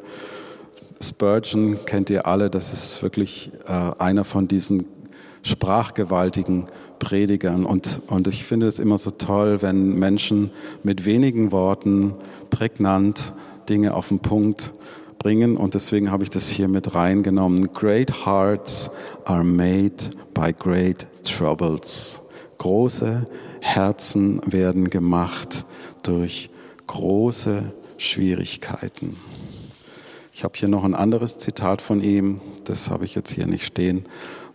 Spurgeon 1.01 1.85
kennt 1.85 2.09
ihr 2.09 2.27
alle, 2.27 2.49
das 2.49 2.73
ist 2.73 3.03
wirklich 3.03 3.51
äh, 3.67 3.91
einer 4.01 4.23
von 4.23 4.47
diesen 4.47 4.85
sprachgewaltigen 5.41 6.65
Predigern. 6.99 7.65
Und, 7.65 8.01
und 8.07 8.27
ich 8.27 8.45
finde 8.45 8.67
es 8.67 8.79
immer 8.79 8.97
so 8.97 9.11
toll, 9.11 9.61
wenn 9.61 9.99
Menschen 9.99 10.51
mit 10.83 11.05
wenigen 11.05 11.51
Worten 11.51 12.13
prägnant 12.49 13.33
Dinge 13.69 13.93
auf 13.93 14.07
den 14.07 14.19
Punkt 14.19 14.73
bringen. 15.19 15.57
Und 15.57 15.73
deswegen 15.73 16.11
habe 16.11 16.23
ich 16.23 16.29
das 16.29 16.49
hier 16.49 16.67
mit 16.67 16.95
reingenommen. 16.95 17.73
Great 17.73 18.25
hearts 18.25 18.91
are 19.25 19.43
made 19.43 20.11
by 20.33 20.53
great 20.53 21.07
troubles. 21.23 22.21
Große 22.57 23.25
Herzen 23.63 24.41
werden 24.45 24.89
gemacht 24.89 25.65
durch 26.03 26.49
große 26.85 27.63
Schwierigkeiten. 27.97 29.15
Ich 30.33 30.43
habe 30.43 30.53
hier 30.57 30.67
noch 30.67 30.83
ein 30.83 30.95
anderes 30.95 31.37
Zitat 31.37 31.81
von 31.81 32.01
ihm, 32.01 32.41
das 32.65 32.89
habe 32.89 33.05
ich 33.05 33.15
jetzt 33.15 33.31
hier 33.31 33.47
nicht 33.47 33.65
stehen. 33.65 34.03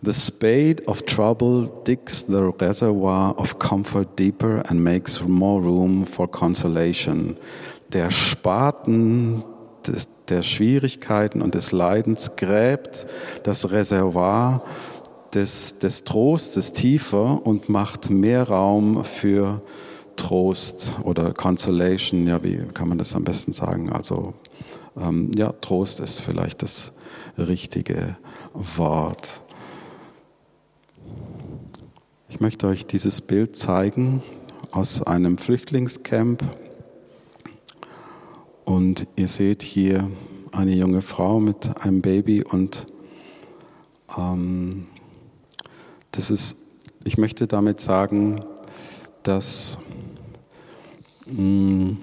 The 0.01 0.13
spade 0.13 0.85
of 0.85 1.01
trouble 1.01 1.69
digs 1.87 2.25
the 2.27 2.51
reservoir 2.61 3.37
of 3.37 3.57
comfort 3.57 4.17
deeper 4.17 4.63
and 4.69 4.81
makes 4.83 5.21
more 5.27 5.61
room 5.61 6.05
for 6.05 6.29
consolation. 6.29 7.35
Der 7.91 8.11
Spaten 8.11 9.43
des, 9.87 10.07
der 10.29 10.43
Schwierigkeiten 10.43 11.41
und 11.41 11.55
des 11.55 11.71
Leidens 11.71 12.35
gräbt 12.35 13.07
das 13.43 13.71
Reservoir 13.71 14.63
des, 15.33 15.79
des 15.79 16.03
Trostes 16.03 16.73
tiefer 16.73 17.45
und 17.45 17.69
macht 17.69 18.09
mehr 18.09 18.47
Raum 18.47 19.03
für 19.05 19.61
Trost 20.15 20.97
oder 21.03 21.33
Consolation. 21.33 22.27
Ja, 22.27 22.43
wie 22.43 22.57
kann 22.73 22.89
man 22.89 22.97
das 22.97 23.15
am 23.15 23.23
besten 23.23 23.53
sagen? 23.53 23.91
Also 23.91 24.33
ähm, 24.97 25.31
ja, 25.35 25.51
Trost 25.61 25.99
ist 25.99 26.19
vielleicht 26.19 26.61
das 26.61 26.93
richtige 27.37 28.17
Wort. 28.53 29.41
Ich 32.29 32.39
möchte 32.39 32.67
euch 32.67 32.85
dieses 32.85 33.21
Bild 33.21 33.55
zeigen 33.55 34.21
aus 34.71 35.01
einem 35.01 35.37
Flüchtlingscamp. 35.37 36.43
Und 38.65 39.07
ihr 39.15 39.27
seht 39.27 39.63
hier 39.63 40.09
eine 40.51 40.73
junge 40.73 41.01
Frau 41.01 41.39
mit 41.39 41.83
einem 41.83 42.01
Baby 42.01 42.43
und 42.43 42.85
ähm, 44.15 44.87
das 46.11 46.31
ist, 46.31 46.57
ich 47.03 47.17
möchte 47.17 47.47
damit 47.47 47.79
sagen, 47.79 48.43
dass 49.23 49.79
mm, 51.27 51.93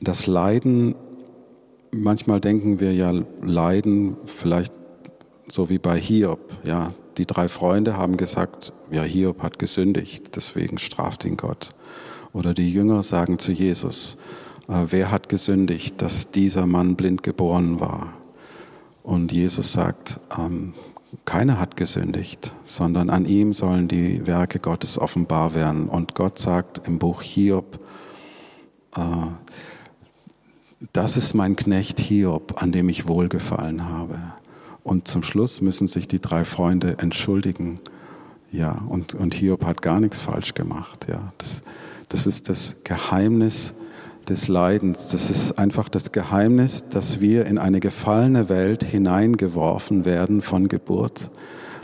das 0.00 0.26
Leiden 0.26 0.94
manchmal 1.94 2.40
denken 2.40 2.80
wir 2.80 2.92
ja, 2.92 3.12
Leiden 3.42 4.16
vielleicht 4.24 4.72
so 5.48 5.68
wie 5.68 5.78
bei 5.78 5.98
Hiob. 5.98 6.40
Ja, 6.64 6.92
die 7.18 7.26
drei 7.26 7.48
Freunde 7.48 7.96
haben 7.96 8.16
gesagt, 8.16 8.72
ja, 8.90 9.02
Hiob 9.02 9.42
hat 9.42 9.58
gesündigt, 9.58 10.36
deswegen 10.36 10.78
straft 10.78 11.24
ihn 11.24 11.36
Gott. 11.36 11.70
Oder 12.32 12.54
die 12.54 12.70
Jünger 12.70 13.02
sagen 13.02 13.38
zu 13.38 13.52
Jesus, 13.52 14.18
äh, 14.68 14.86
wer 14.88 15.10
hat 15.10 15.28
gesündigt, 15.28 16.02
dass 16.02 16.30
dieser 16.30 16.66
Mann 16.66 16.96
blind 16.96 17.22
geboren 17.22 17.78
war? 17.80 18.14
Und 19.02 19.32
Jesus 19.32 19.72
sagt, 19.72 20.18
ähm, 20.36 20.74
keiner 21.24 21.60
hat 21.60 21.76
gesündigt, 21.76 22.54
sondern 22.64 23.10
an 23.10 23.26
ihm 23.26 23.52
sollen 23.52 23.88
die 23.88 24.26
Werke 24.26 24.58
Gottes 24.58 24.98
offenbar 24.98 25.54
werden. 25.54 25.88
Und 25.88 26.14
Gott 26.14 26.38
sagt 26.38 26.82
im 26.86 26.98
Buch 26.98 27.22
Hiob, 27.22 27.78
äh, 28.96 29.00
das 30.92 31.16
ist 31.16 31.34
mein 31.34 31.56
Knecht 31.56 31.98
Hiob, 31.98 32.62
an 32.62 32.72
dem 32.72 32.88
ich 32.88 33.08
wohlgefallen 33.08 33.88
habe. 33.88 34.18
Und 34.82 35.08
zum 35.08 35.22
Schluss 35.22 35.60
müssen 35.60 35.88
sich 35.88 36.08
die 36.08 36.20
drei 36.20 36.44
Freunde 36.44 36.98
entschuldigen. 36.98 37.80
Ja, 38.52 38.72
und, 38.88 39.14
und 39.14 39.34
Hiob 39.34 39.64
hat 39.64 39.82
gar 39.82 40.00
nichts 40.00 40.20
falsch 40.20 40.54
gemacht. 40.54 41.06
Ja, 41.08 41.32
das, 41.38 41.62
das 42.08 42.26
ist 42.26 42.48
das 42.48 42.84
Geheimnis 42.84 43.74
des 44.28 44.48
Leidens. 44.48 45.08
Das 45.08 45.30
ist 45.30 45.52
einfach 45.58 45.88
das 45.88 46.12
Geheimnis, 46.12 46.88
dass 46.88 47.20
wir 47.20 47.46
in 47.46 47.58
eine 47.58 47.80
gefallene 47.80 48.48
Welt 48.48 48.84
hineingeworfen 48.84 50.04
werden 50.04 50.42
von 50.42 50.68
Geburt. 50.68 51.30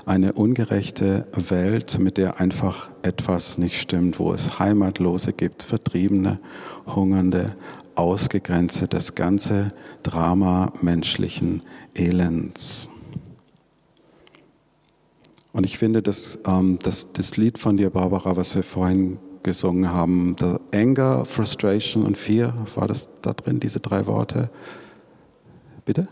Eine 0.07 0.33
ungerechte 0.33 1.27
Welt, 1.35 1.99
mit 1.99 2.17
der 2.17 2.41
einfach 2.41 2.89
etwas 3.03 3.59
nicht 3.59 3.81
stimmt, 3.81 4.19
wo 4.19 4.33
es 4.33 4.59
Heimatlose 4.59 5.33
gibt, 5.33 5.63
Vertriebene, 5.63 6.41
Hungernde, 6.87 7.55
Ausgegrenzte, 7.95 8.89
das 8.89 9.15
ganze 9.15 9.73
Drama 10.03 10.73
menschlichen 10.81 11.63
Elends. 11.95 12.89
Und 15.53 15.67
ich 15.67 15.79
finde, 15.79 16.03
dass, 16.03 16.41
ähm, 16.47 16.79
dass 16.83 17.13
das 17.13 17.37
Lied 17.37 17.59
von 17.59 17.77
dir, 17.77 17.91
Barbara, 17.91 18.37
was 18.37 18.55
wir 18.55 18.63
vorhin 18.63 19.19
gesungen 19.43 19.93
haben, 19.93 20.37
Anger, 20.73 21.25
Frustration 21.25 22.05
und 22.05 22.19
Fear, 22.19 22.55
war 22.75 22.89
das 22.89 23.09
da 23.23 23.33
drin, 23.33 23.61
diese 23.61 23.81
drei 23.81 24.07
Worte? 24.07 24.51
Bitte? 25.85 26.09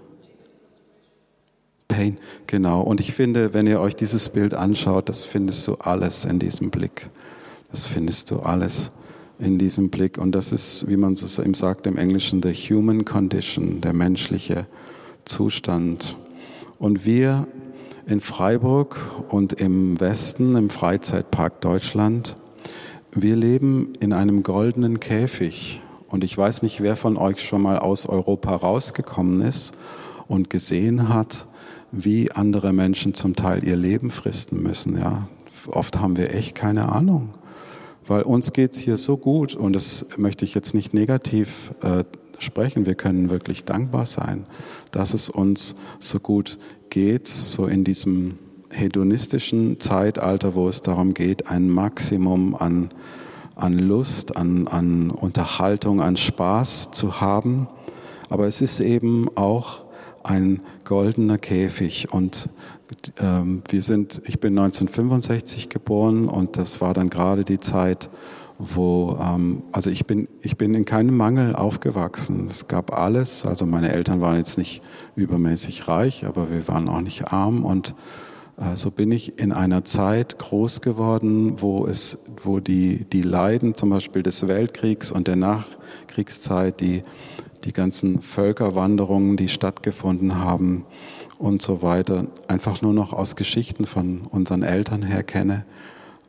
Pain, 1.89 2.19
genau. 2.47 2.83
Und 2.83 3.01
ich 3.01 3.13
finde, 3.15 3.55
wenn 3.55 3.67
ihr 3.67 3.81
euch 3.81 3.97
dieses 3.97 4.29
Bild 4.29 4.55
anschaut, 4.55 5.09
das 5.09 5.25
findest 5.25 5.67
du 5.67 5.75
alles 5.77 6.25
in 6.25 6.39
diesem 6.39 6.71
Blick. 6.71 7.09
Das 7.71 7.87
findest 7.87 8.31
du 8.31 8.41
alles 8.41 8.93
in 9.39 9.59
diesem 9.59 9.91
Blick. 9.91 10.19
Und 10.19 10.33
das 10.33 10.53
ist, 10.53 10.89
wie 10.89 10.97
man 10.97 11.15
es 11.15 11.39
eben 11.39 11.55
sagt 11.55 11.87
im 11.87 11.97
Englischen, 11.97 12.43
the 12.43 12.53
human 12.53 13.05
condition, 13.05 13.81
der 13.81 13.93
menschliche 13.93 14.67
Zustand. 15.25 16.17
Und 16.79 17.05
wir 17.05 17.47
in 18.07 18.21
Freiburg 18.21 18.97
und 19.29 19.53
im 19.55 20.01
Westen, 20.01 20.57
im 20.57 20.71
Freizeitpark 20.71 21.61
Deutschland, 21.61 22.37
wir 23.23 23.37
leben 23.37 23.93
in 24.01 24.13
einem 24.13 24.43
goldenen 24.43 25.01
Käfig. 25.01 25.81
Und 26.09 26.25
ich 26.25 26.37
weiß 26.37 26.63
nicht, 26.63 26.83
wer 26.83 26.97
von 26.97 27.17
euch 27.17 27.45
schon 27.45 27.63
mal 27.63 27.79
aus 27.79 28.07
Europa 28.07 28.55
rausgekommen 28.55 29.43
ist 29.43 29.75
und 30.27 30.51
gesehen 30.51 31.09
hat, 31.09 31.47
wie 31.93 32.33
andere 32.33 32.73
Menschen 32.73 33.15
zum 33.15 33.35
Teil 33.35 33.65
ihr 33.65 33.77
Leben 33.77 34.11
fristen 34.11 34.63
müssen. 34.63 34.99
Ja, 34.99 35.29
oft 35.67 35.99
haben 36.01 36.17
wir 36.17 36.35
echt 36.35 36.55
keine 36.55 36.93
Ahnung 36.93 37.31
weil 38.09 38.23
uns 38.23 38.53
geht 38.53 38.73
es 38.73 38.79
hier 38.79 38.97
so 38.97 39.17
gut 39.17 39.55
und 39.55 39.75
das 39.75 40.07
möchte 40.17 40.45
ich 40.45 40.55
jetzt 40.55 40.75
nicht 40.75 40.95
negativ 40.95 41.73
äh, 41.83 42.05
sprechen. 42.39 42.87
Wir 42.87 42.95
können 42.95 43.31
wirklich 43.31 43.65
dankbar 43.65 44.07
sein, 44.07 44.47
dass 44.91 45.15
es 45.15 45.29
uns 45.29 45.77
so 45.99 46.19
gut 46.19 46.59
geht, 46.91 47.29
so 47.29 47.67
in 47.67 47.85
diesem 47.85 48.39
hedonistischen 48.79 49.81
Zeitalter, 49.81 50.55
wo 50.55 50.69
es 50.69 50.83
darum 50.83 51.15
geht, 51.15 51.49
ein 51.49 51.69
Maximum 51.69 52.55
an, 52.55 52.91
an 53.57 53.79
Lust, 53.79 54.37
an, 54.37 54.69
an 54.69 55.11
Unterhaltung, 55.11 56.01
an 56.01 56.17
Spaß 56.17 56.93
zu 56.93 57.21
haben. 57.21 57.69
Aber 58.31 58.47
es 58.47 58.61
ist 58.61 58.81
eben 58.81 59.29
auch 59.37 59.85
ein 60.23 60.61
goldener 60.85 61.39
Käfig 61.39 62.13
und 62.13 62.51
ähm, 63.21 63.63
wir 63.69 63.83
sind, 63.83 64.23
ich 64.25 64.41
bin 64.41 64.59
1965 64.59 65.69
geboren 65.69 66.29
und 66.29 66.57
das 66.57 66.81
war 66.81 66.95
dann 66.95 67.11
gerade 67.11 67.45
die 67.45 67.59
Zeit, 67.59 68.11
wo, 68.59 69.19
ähm, 69.23 69.63
also 69.73 69.91
ich 69.91 70.07
bin, 70.07 70.29
ich 70.43 70.57
bin 70.57 70.75
in 70.75 70.85
keinem 70.85 71.17
Mangel 71.17 71.55
aufgewachsen. 71.55 72.47
Es 72.49 72.69
gab 72.69 72.97
alles. 72.97 73.47
Also 73.47 73.67
meine 73.67 73.93
Eltern 73.93 74.21
waren 74.21 74.37
jetzt 74.37 74.59
nicht 74.59 74.83
übermäßig 75.17 75.89
reich, 75.89 76.27
aber 76.27 76.51
wir 76.51 76.67
waren 76.69 76.89
auch 76.89 77.01
nicht 77.01 77.33
arm 77.33 77.65
und 77.65 77.95
so 78.75 78.91
bin 78.91 79.13
ich 79.13 79.39
in 79.39 79.53
einer 79.53 79.85
Zeit 79.85 80.39
groß 80.39 80.81
geworden, 80.81 81.61
wo 81.61 81.87
es, 81.87 82.19
wo 82.43 82.61
die, 82.61 83.05
die 83.05 83.23
Leiden 83.23 83.77
zum 83.77 83.91
Beispiel 83.91 84.23
des 84.23 84.49
Weltkriegs 84.49 85.13
und 85.13 85.29
der 85.29 85.37
Nachkriegszeit, 85.37 86.81
die, 86.81 87.03
die 87.65 87.73
ganzen 87.73 88.21
Völkerwanderungen, 88.21 89.37
die 89.37 89.49
stattgefunden 89.49 90.37
haben, 90.37 90.85
und 91.39 91.63
so 91.63 91.83
weiter, 91.83 92.27
einfach 92.49 92.83
nur 92.83 92.93
noch 92.93 93.13
aus 93.13 93.37
Geschichten 93.37 93.87
von 93.87 94.23
unseren 94.23 94.63
Eltern 94.63 95.03
her 95.03 95.23
kenne, 95.23 95.65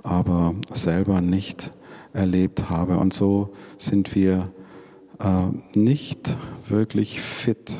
aber 0.03 0.53
selber 0.71 1.19
nicht 1.19 1.71
erlebt 2.13 2.69
habe. 2.69 2.97
Und 2.97 3.13
so 3.13 3.49
sind 3.77 4.15
wir 4.15 4.51
äh, 5.19 5.77
nicht 5.77 6.37
wirklich 6.67 7.21
fit. 7.21 7.77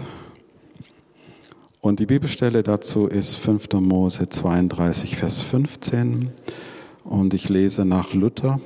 Und 1.82 2.02
die 2.02 2.06
Bibelstelle 2.06 2.62
dazu 2.62 3.08
ist 3.08 3.36
5. 3.36 3.74
Mose 3.74 4.28
32, 4.28 5.16
Vers 5.16 5.42
15. 5.42 6.32
Und 7.06 7.34
ich 7.34 7.48
lese 7.48 7.86
nach 7.86 8.14
Luther. 8.14 8.60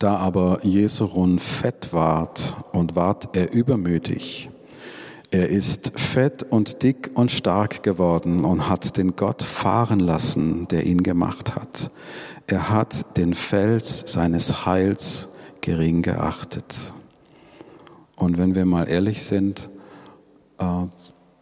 Da 0.00 0.16
aber 0.16 0.64
Jesurun 0.64 1.38
fett 1.38 1.92
ward 1.92 2.56
und 2.72 2.96
ward 2.96 3.36
er 3.36 3.52
übermütig, 3.52 4.50
er 5.30 5.50
ist 5.50 5.98
fett 5.98 6.42
und 6.42 6.82
dick 6.82 7.10
und 7.14 7.30
stark 7.30 7.82
geworden 7.82 8.44
und 8.44 8.68
hat 8.68 8.96
den 8.96 9.14
Gott 9.14 9.42
fahren 9.42 10.00
lassen, 10.00 10.66
der 10.68 10.86
ihn 10.86 11.02
gemacht 11.02 11.54
hat. 11.54 11.90
Er 12.46 12.70
hat 12.70 13.16
den 13.18 13.34
Fels 13.34 14.04
seines 14.12 14.64
Heils 14.64 15.30
gering 15.60 16.00
geachtet. 16.02 16.94
Und 18.16 18.38
wenn 18.38 18.54
wir 18.54 18.64
mal 18.64 18.88
ehrlich 18.88 19.22
sind, 19.22 19.68
äh, 20.58 20.86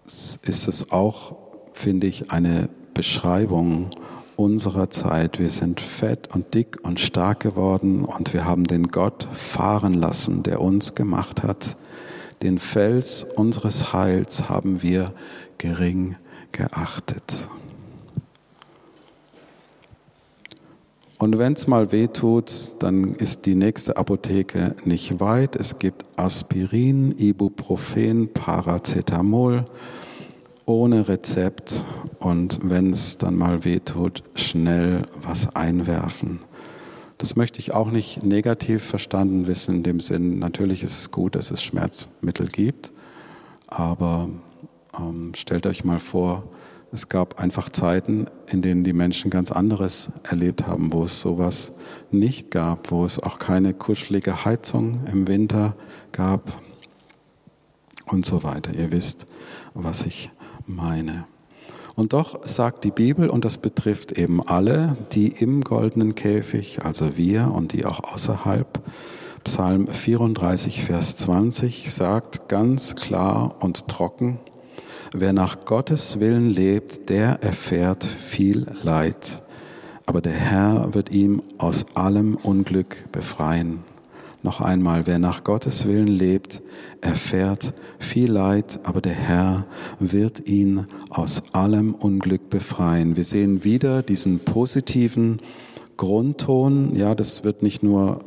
ist 0.06 0.68
es 0.68 0.92
auch, 0.92 1.36
finde 1.72 2.06
ich, 2.06 2.30
eine 2.30 2.68
Beschreibung 2.94 3.90
unserer 4.36 4.90
Zeit. 4.90 5.38
Wir 5.38 5.50
sind 5.50 5.80
fett 5.80 6.28
und 6.32 6.54
dick 6.54 6.78
und 6.82 7.00
stark 7.00 7.40
geworden 7.40 8.04
und 8.04 8.32
wir 8.32 8.44
haben 8.44 8.64
den 8.64 8.88
Gott 8.88 9.26
fahren 9.32 9.94
lassen, 9.94 10.42
der 10.42 10.60
uns 10.60 10.94
gemacht 10.94 11.42
hat 11.42 11.76
den 12.42 12.58
Fels 12.58 13.24
unseres 13.24 13.92
Heils 13.92 14.48
haben 14.48 14.82
wir 14.82 15.12
gering 15.58 16.16
geachtet. 16.52 17.48
Und 21.18 21.38
wenn 21.38 21.54
es 21.54 21.66
mal 21.66 21.92
weh 21.92 22.08
tut, 22.08 22.72
dann 22.80 23.14
ist 23.14 23.46
die 23.46 23.54
nächste 23.54 23.96
Apotheke 23.96 24.76
nicht 24.84 25.18
weit. 25.18 25.56
Es 25.56 25.78
gibt 25.78 26.04
Aspirin, 26.16 27.12
Ibuprofen, 27.16 28.32
Paracetamol 28.34 29.64
ohne 30.66 31.08
Rezept. 31.08 31.84
Und 32.18 32.58
wenn 32.62 32.92
es 32.92 33.18
dann 33.18 33.36
mal 33.36 33.64
weh 33.64 33.80
tut, 33.80 34.22
schnell 34.34 35.02
was 35.22 35.56
einwerfen. 35.56 36.40
Das 37.18 37.34
möchte 37.34 37.60
ich 37.60 37.72
auch 37.72 37.90
nicht 37.90 38.22
negativ 38.22 38.84
verstanden 38.84 39.46
wissen, 39.46 39.76
in 39.76 39.82
dem 39.82 40.00
Sinn, 40.00 40.38
natürlich 40.38 40.82
ist 40.82 40.98
es 40.98 41.10
gut, 41.10 41.34
dass 41.34 41.50
es 41.50 41.62
Schmerzmittel 41.62 42.48
gibt, 42.48 42.92
aber 43.68 44.28
ähm, 44.98 45.32
stellt 45.34 45.66
euch 45.66 45.82
mal 45.82 45.98
vor, 45.98 46.44
es 46.92 47.08
gab 47.08 47.40
einfach 47.40 47.70
Zeiten, 47.70 48.26
in 48.50 48.62
denen 48.62 48.84
die 48.84 48.92
Menschen 48.92 49.30
ganz 49.30 49.50
anderes 49.50 50.10
erlebt 50.22 50.66
haben, 50.66 50.92
wo 50.92 51.04
es 51.04 51.20
sowas 51.20 51.72
nicht 52.10 52.50
gab, 52.50 52.90
wo 52.90 53.04
es 53.04 53.18
auch 53.18 53.38
keine 53.38 53.74
kuschelige 53.74 54.44
Heizung 54.44 55.00
im 55.10 55.26
Winter 55.26 55.74
gab 56.12 56.60
und 58.06 58.24
so 58.24 58.44
weiter. 58.44 58.72
Ihr 58.74 58.90
wisst, 58.90 59.26
was 59.74 60.06
ich 60.06 60.30
meine. 60.66 61.26
Und 61.94 62.12
doch 62.12 62.46
sagt 62.46 62.84
die 62.84 62.90
Bibel, 62.90 63.30
und 63.30 63.44
das 63.44 63.56
betrifft 63.56 64.12
eben 64.12 64.46
alle, 64.46 64.96
die 65.12 65.28
im 65.28 65.62
goldenen 65.62 66.14
Käfig, 66.14 66.84
also 66.84 67.16
wir 67.16 67.52
und 67.52 67.72
die 67.72 67.86
auch 67.86 68.12
außerhalb, 68.12 68.80
Psalm 69.44 69.86
34, 69.86 70.82
Vers 70.82 71.16
20 71.16 71.90
sagt 71.90 72.48
ganz 72.48 72.96
klar 72.96 73.54
und 73.60 73.88
trocken, 73.88 74.38
wer 75.12 75.32
nach 75.32 75.60
Gottes 75.64 76.20
Willen 76.20 76.50
lebt, 76.50 77.08
der 77.08 77.42
erfährt 77.42 78.04
viel 78.04 78.66
Leid, 78.82 79.40
aber 80.04 80.20
der 80.20 80.32
Herr 80.32 80.94
wird 80.94 81.10
ihm 81.10 81.42
aus 81.58 81.96
allem 81.96 82.34
Unglück 82.34 83.10
befreien. 83.12 83.84
Noch 84.46 84.60
einmal, 84.60 85.06
wer 85.06 85.18
nach 85.18 85.44
Gottes 85.44 85.86
Willen 85.86 86.06
lebt, 86.06 86.62
erfährt 87.00 87.74
viel 87.98 88.30
Leid, 88.30 88.78
aber 88.84 89.00
der 89.00 89.12
Herr 89.12 89.66
wird 89.98 90.48
ihn 90.48 90.86
aus 91.10 91.52
allem 91.52 91.94
Unglück 91.94 92.48
befreien. 92.48 93.16
Wir 93.16 93.24
sehen 93.24 93.64
wieder 93.64 94.02
diesen 94.02 94.38
positiven 94.38 95.40
Grundton. 95.96 96.94
Ja, 96.94 97.14
das 97.16 97.42
wird 97.42 97.62
nicht 97.62 97.82
nur 97.82 98.20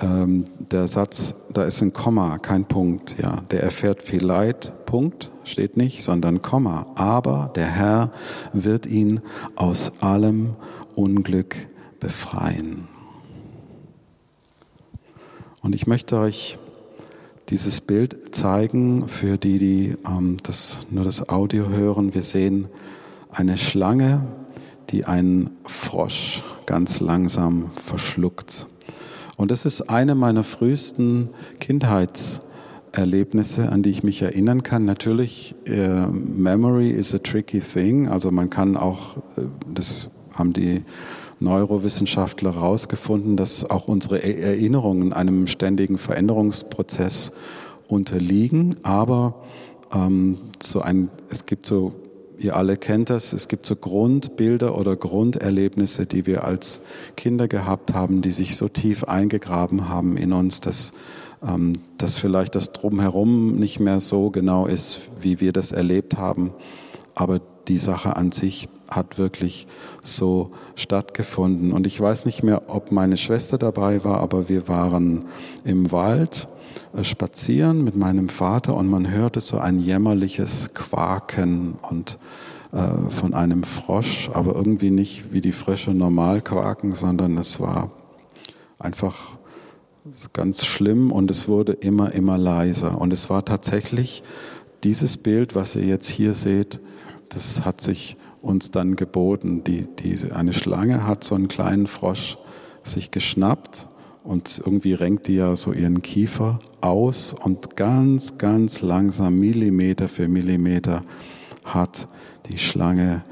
ähm, 0.00 0.44
der 0.58 0.86
Satz, 0.86 1.34
da 1.52 1.64
ist 1.64 1.82
ein 1.82 1.92
Komma, 1.92 2.38
kein 2.38 2.64
Punkt. 2.66 3.16
Ja, 3.20 3.38
der 3.50 3.64
erfährt 3.64 4.02
viel 4.02 4.24
Leid, 4.24 4.72
Punkt, 4.86 5.32
steht 5.42 5.76
nicht, 5.76 6.04
sondern 6.04 6.42
Komma. 6.42 6.86
Aber 6.94 7.50
der 7.56 7.66
Herr 7.66 8.12
wird 8.52 8.86
ihn 8.86 9.20
aus 9.56 10.00
allem 10.00 10.54
Unglück 10.94 11.56
befreien. 11.98 12.89
Und 15.62 15.74
ich 15.74 15.86
möchte 15.86 16.18
euch 16.18 16.58
dieses 17.50 17.82
Bild 17.82 18.34
zeigen 18.34 19.06
für 19.08 19.36
die, 19.36 19.58
die 19.58 19.94
ähm, 20.06 20.38
das, 20.42 20.86
nur 20.90 21.04
das 21.04 21.28
Audio 21.28 21.68
hören. 21.68 22.14
Wir 22.14 22.22
sehen 22.22 22.68
eine 23.30 23.58
Schlange, 23.58 24.26
die 24.90 25.04
einen 25.04 25.50
Frosch 25.64 26.42
ganz 26.66 27.00
langsam 27.00 27.72
verschluckt. 27.84 28.66
Und 29.36 29.50
das 29.50 29.66
ist 29.66 29.82
eine 29.82 30.14
meiner 30.14 30.44
frühesten 30.44 31.28
Kindheitserlebnisse, 31.60 33.70
an 33.70 33.82
die 33.82 33.90
ich 33.90 34.02
mich 34.02 34.22
erinnern 34.22 34.62
kann. 34.62 34.86
Natürlich, 34.86 35.54
äh, 35.66 36.06
Memory 36.06 36.88
is 36.90 37.14
a 37.14 37.18
tricky 37.18 37.60
thing. 37.60 38.08
Also 38.08 38.30
man 38.30 38.48
kann 38.48 38.78
auch, 38.78 39.18
äh, 39.36 39.42
das 39.74 40.08
haben 40.34 40.52
die 40.52 40.82
Neurowissenschaftler 41.40 42.54
herausgefunden, 42.54 43.36
dass 43.36 43.68
auch 43.68 43.88
unsere 43.88 44.22
Erinnerungen 44.22 45.12
einem 45.12 45.46
ständigen 45.46 45.98
Veränderungsprozess 45.98 47.32
unterliegen. 47.88 48.76
Aber 48.82 49.34
ähm, 49.92 50.38
so 50.62 50.80
ein, 50.80 51.08
es 51.30 51.46
gibt 51.46 51.66
so, 51.66 51.92
ihr 52.38 52.56
alle 52.56 52.76
kennt 52.76 53.10
das, 53.10 53.32
es 53.32 53.48
gibt 53.48 53.66
so 53.66 53.74
Grundbilder 53.74 54.78
oder 54.78 54.96
Grunderlebnisse, 54.96 56.06
die 56.06 56.26
wir 56.26 56.44
als 56.44 56.82
Kinder 57.16 57.48
gehabt 57.48 57.94
haben, 57.94 58.22
die 58.22 58.30
sich 58.30 58.56
so 58.56 58.68
tief 58.68 59.04
eingegraben 59.04 59.88
haben 59.88 60.16
in 60.16 60.32
uns, 60.32 60.60
dass, 60.60 60.92
ähm, 61.46 61.72
dass 61.96 62.18
vielleicht 62.18 62.54
das 62.54 62.72
Drumherum 62.72 63.56
nicht 63.56 63.80
mehr 63.80 64.00
so 64.00 64.30
genau 64.30 64.66
ist, 64.66 65.00
wie 65.20 65.40
wir 65.40 65.52
das 65.52 65.72
erlebt 65.72 66.18
haben. 66.18 66.52
Aber 67.14 67.40
die 67.68 67.78
Sache 67.78 68.16
an 68.16 68.32
sich 68.32 68.68
hat 68.90 69.18
wirklich 69.18 69.66
so 70.02 70.50
stattgefunden. 70.74 71.72
Und 71.72 71.86
ich 71.86 72.00
weiß 72.00 72.24
nicht 72.24 72.42
mehr, 72.42 72.62
ob 72.68 72.92
meine 72.92 73.16
Schwester 73.16 73.56
dabei 73.56 74.04
war, 74.04 74.20
aber 74.20 74.48
wir 74.48 74.68
waren 74.68 75.26
im 75.64 75.92
Wald 75.92 76.48
äh, 76.94 77.04
spazieren 77.04 77.84
mit 77.84 77.96
meinem 77.96 78.28
Vater 78.28 78.76
und 78.76 78.88
man 78.88 79.10
hörte 79.10 79.40
so 79.40 79.58
ein 79.58 79.78
jämmerliches 79.78 80.74
Quaken 80.74 81.74
und 81.82 82.18
äh, 82.72 83.10
von 83.10 83.34
einem 83.34 83.62
Frosch, 83.62 84.30
aber 84.32 84.54
irgendwie 84.54 84.90
nicht 84.90 85.32
wie 85.32 85.40
die 85.40 85.52
Frösche 85.52 85.92
normal 85.92 86.40
quaken, 86.40 86.94
sondern 86.94 87.36
es 87.38 87.60
war 87.60 87.90
einfach 88.78 89.38
ganz 90.32 90.64
schlimm 90.64 91.12
und 91.12 91.30
es 91.30 91.48
wurde 91.48 91.72
immer, 91.72 92.12
immer 92.12 92.38
leiser. 92.38 93.00
Und 93.00 93.12
es 93.12 93.30
war 93.30 93.44
tatsächlich 93.44 94.22
dieses 94.82 95.16
Bild, 95.16 95.54
was 95.54 95.76
ihr 95.76 95.84
jetzt 95.84 96.08
hier 96.08 96.34
seht, 96.34 96.80
das 97.28 97.64
hat 97.64 97.80
sich 97.80 98.16
uns 98.42 98.70
dann 98.70 98.96
geboten. 98.96 99.64
Die, 99.64 99.86
die, 99.98 100.32
eine 100.32 100.52
Schlange 100.52 101.06
hat 101.06 101.24
so 101.24 101.34
einen 101.34 101.48
kleinen 101.48 101.86
Frosch 101.86 102.38
sich 102.82 103.10
geschnappt 103.10 103.86
und 104.24 104.62
irgendwie 104.64 104.94
renkt 104.94 105.26
die 105.28 105.36
ja 105.36 105.56
so 105.56 105.72
ihren 105.72 106.02
Kiefer 106.02 106.60
aus 106.80 107.34
und 107.34 107.76
ganz, 107.76 108.38
ganz 108.38 108.80
langsam, 108.80 109.38
Millimeter 109.38 110.08
für 110.08 110.28
Millimeter, 110.28 111.02
hat 111.64 112.08
die 112.50 112.58
Schlange 112.58 113.22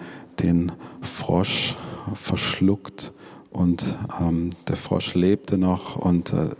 den 0.40 0.72
Frosch 1.00 1.76
verschluckt 2.14 3.12
und 3.50 3.98
ähm, 4.20 4.50
der 4.68 4.76
Frosch 4.76 5.14
lebte 5.14 5.58
noch 5.58 5.96
und, 5.96 6.32
äh, 6.32 6.50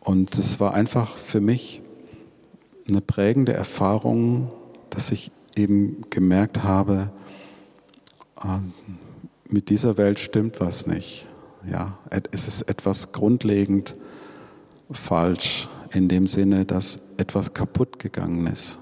und 0.00 0.36
es 0.38 0.60
war 0.60 0.74
einfach 0.74 1.16
für 1.16 1.40
mich 1.40 1.82
eine 2.88 3.00
prägende 3.00 3.52
Erfahrung, 3.52 4.52
dass 4.90 5.12
ich 5.12 5.30
eben 5.56 6.04
gemerkt 6.10 6.62
habe, 6.62 7.10
äh, 8.42 8.58
mit 9.48 9.68
dieser 9.68 9.96
Welt 9.98 10.18
stimmt 10.18 10.60
was 10.60 10.86
nicht. 10.86 11.26
Ja, 11.70 11.98
es 12.32 12.48
ist 12.48 12.62
etwas 12.62 13.12
grundlegend 13.12 13.96
falsch 14.90 15.68
in 15.92 16.08
dem 16.08 16.26
Sinne, 16.26 16.64
dass 16.64 17.14
etwas 17.18 17.54
kaputt 17.54 17.98
gegangen 17.98 18.46
ist 18.46 18.78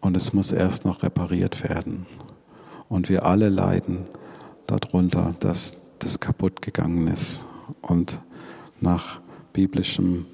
und 0.00 0.16
es 0.16 0.32
muss 0.32 0.52
erst 0.52 0.84
noch 0.84 1.02
repariert 1.02 1.68
werden. 1.68 2.06
Und 2.88 3.08
wir 3.08 3.24
alle 3.24 3.48
leiden 3.48 4.06
darunter, 4.66 5.32
dass 5.40 5.76
das 5.98 6.20
kaputt 6.20 6.60
gegangen 6.62 7.08
ist. 7.08 7.46
Und 7.80 8.20
nach 8.80 9.20
biblischem 9.52 10.26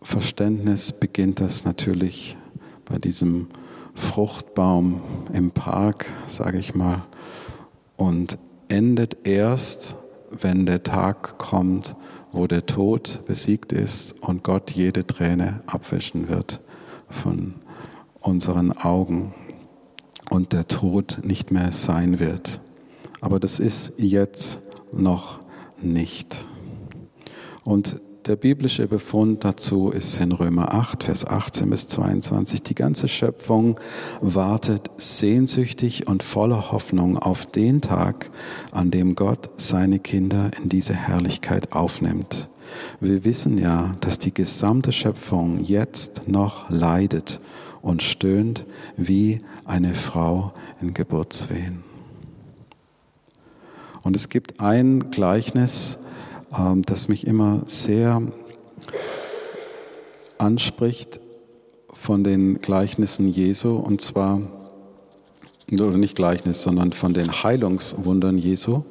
Verständnis 0.00 0.92
beginnt 0.92 1.40
das 1.40 1.64
natürlich 1.64 2.36
bei 2.84 2.98
diesem 2.98 3.48
Fruchtbaum 3.94 5.00
im 5.32 5.50
Park, 5.50 6.06
sage 6.26 6.58
ich 6.58 6.74
mal, 6.74 7.02
und 7.96 8.38
endet 8.68 9.26
erst, 9.26 9.96
wenn 10.30 10.66
der 10.66 10.82
Tag 10.82 11.38
kommt, 11.38 11.94
wo 12.32 12.46
der 12.46 12.66
Tod 12.66 13.20
besiegt 13.26 13.72
ist 13.72 14.22
und 14.22 14.42
Gott 14.42 14.70
jede 14.70 15.06
Träne 15.06 15.60
abwischen 15.66 16.28
wird 16.28 16.60
von 17.08 17.54
unseren 18.20 18.72
Augen 18.72 19.34
und 20.30 20.52
der 20.52 20.66
Tod 20.66 21.20
nicht 21.22 21.50
mehr 21.50 21.72
sein 21.72 22.18
wird. 22.18 22.60
Aber 23.20 23.38
das 23.38 23.60
ist 23.60 23.94
jetzt 23.98 24.60
noch 24.92 25.40
nicht. 25.80 26.46
Und 27.64 28.00
der 28.26 28.36
biblische 28.36 28.86
Befund 28.86 29.44
dazu 29.44 29.90
ist 29.90 30.20
in 30.20 30.32
Römer 30.32 30.72
8, 30.72 31.04
Vers 31.04 31.26
18 31.26 31.68
bis 31.70 31.88
22. 31.88 32.62
Die 32.62 32.74
ganze 32.74 33.08
Schöpfung 33.08 33.80
wartet 34.20 34.90
sehnsüchtig 34.96 36.06
und 36.06 36.22
voller 36.22 36.70
Hoffnung 36.70 37.18
auf 37.18 37.46
den 37.46 37.80
Tag, 37.80 38.30
an 38.70 38.90
dem 38.90 39.14
Gott 39.16 39.50
seine 39.56 39.98
Kinder 39.98 40.50
in 40.62 40.68
diese 40.68 40.94
Herrlichkeit 40.94 41.72
aufnimmt. 41.72 42.48
Wir 43.00 43.24
wissen 43.24 43.58
ja, 43.58 43.96
dass 44.00 44.18
die 44.18 44.32
gesamte 44.32 44.92
Schöpfung 44.92 45.60
jetzt 45.62 46.28
noch 46.28 46.70
leidet 46.70 47.40
und 47.82 48.02
stöhnt 48.02 48.64
wie 48.96 49.40
eine 49.64 49.94
Frau 49.94 50.52
in 50.80 50.94
Geburtswehen. 50.94 51.82
Und 54.02 54.16
es 54.16 54.28
gibt 54.28 54.60
ein 54.60 55.10
Gleichnis, 55.10 56.01
ähm, 56.56 56.82
das 56.82 57.08
mich 57.08 57.26
immer 57.26 57.62
sehr 57.66 58.22
anspricht 60.38 61.20
von 61.92 62.24
den 62.24 62.60
Gleichnissen 62.60 63.28
Jesu, 63.28 63.76
und 63.76 64.00
zwar, 64.00 64.40
oder 65.70 65.96
nicht 65.96 66.16
Gleichnis, 66.16 66.62
sondern 66.62 66.92
von 66.92 67.14
den 67.14 67.30
Heilungswundern 67.30 68.38
Jesu. 68.38 68.82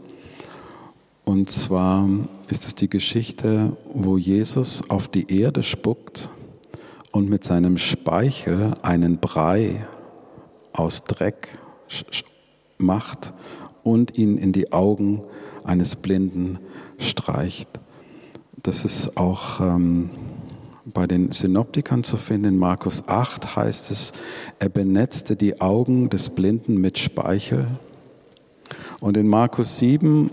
Und 1.26 1.52
zwar 1.52 2.08
ist 2.50 2.66
es 2.66 2.76
die 2.76 2.90
Geschichte, 2.90 3.76
wo 3.94 4.18
Jesus 4.18 4.90
auf 4.90 5.08
die 5.08 5.40
Erde 5.40 5.62
spuckt 5.62 6.30
und 7.12 7.30
mit 7.30 7.44
seinem 7.44 7.78
Speichel 7.78 8.74
einen 8.82 9.18
Brei 9.18 9.86
aus 10.74 11.04
Dreck 11.04 11.60
macht 12.78 13.34
und 13.84 14.18
ihn 14.18 14.38
in 14.38 14.54
die 14.54 14.72
Augen 14.72 15.22
eines 15.64 15.96
Blinden 15.96 16.60
streicht. 17.02 17.70
Das 18.64 18.86
ist 18.86 19.18
auch 19.18 19.60
ähm, 19.60 20.10
bei 20.86 21.08
den 21.08 21.32
Synoptikern 21.32 22.04
zu 22.04 22.18
finden. 22.18 22.46
In 22.46 22.58
Markus 22.58 23.08
8 23.08 23.56
heißt 23.56 23.92
es, 23.92 24.14
er 24.60 24.70
benetzte 24.70 25.36
die 25.36 25.62
Augen 25.62 26.10
des 26.10 26.30
Blinden 26.30 26.78
mit 26.78 26.98
Speichel. 26.98 27.68
Und 29.00 29.18
in 29.18 29.28
Markus 29.28 29.78
7 29.78 30.32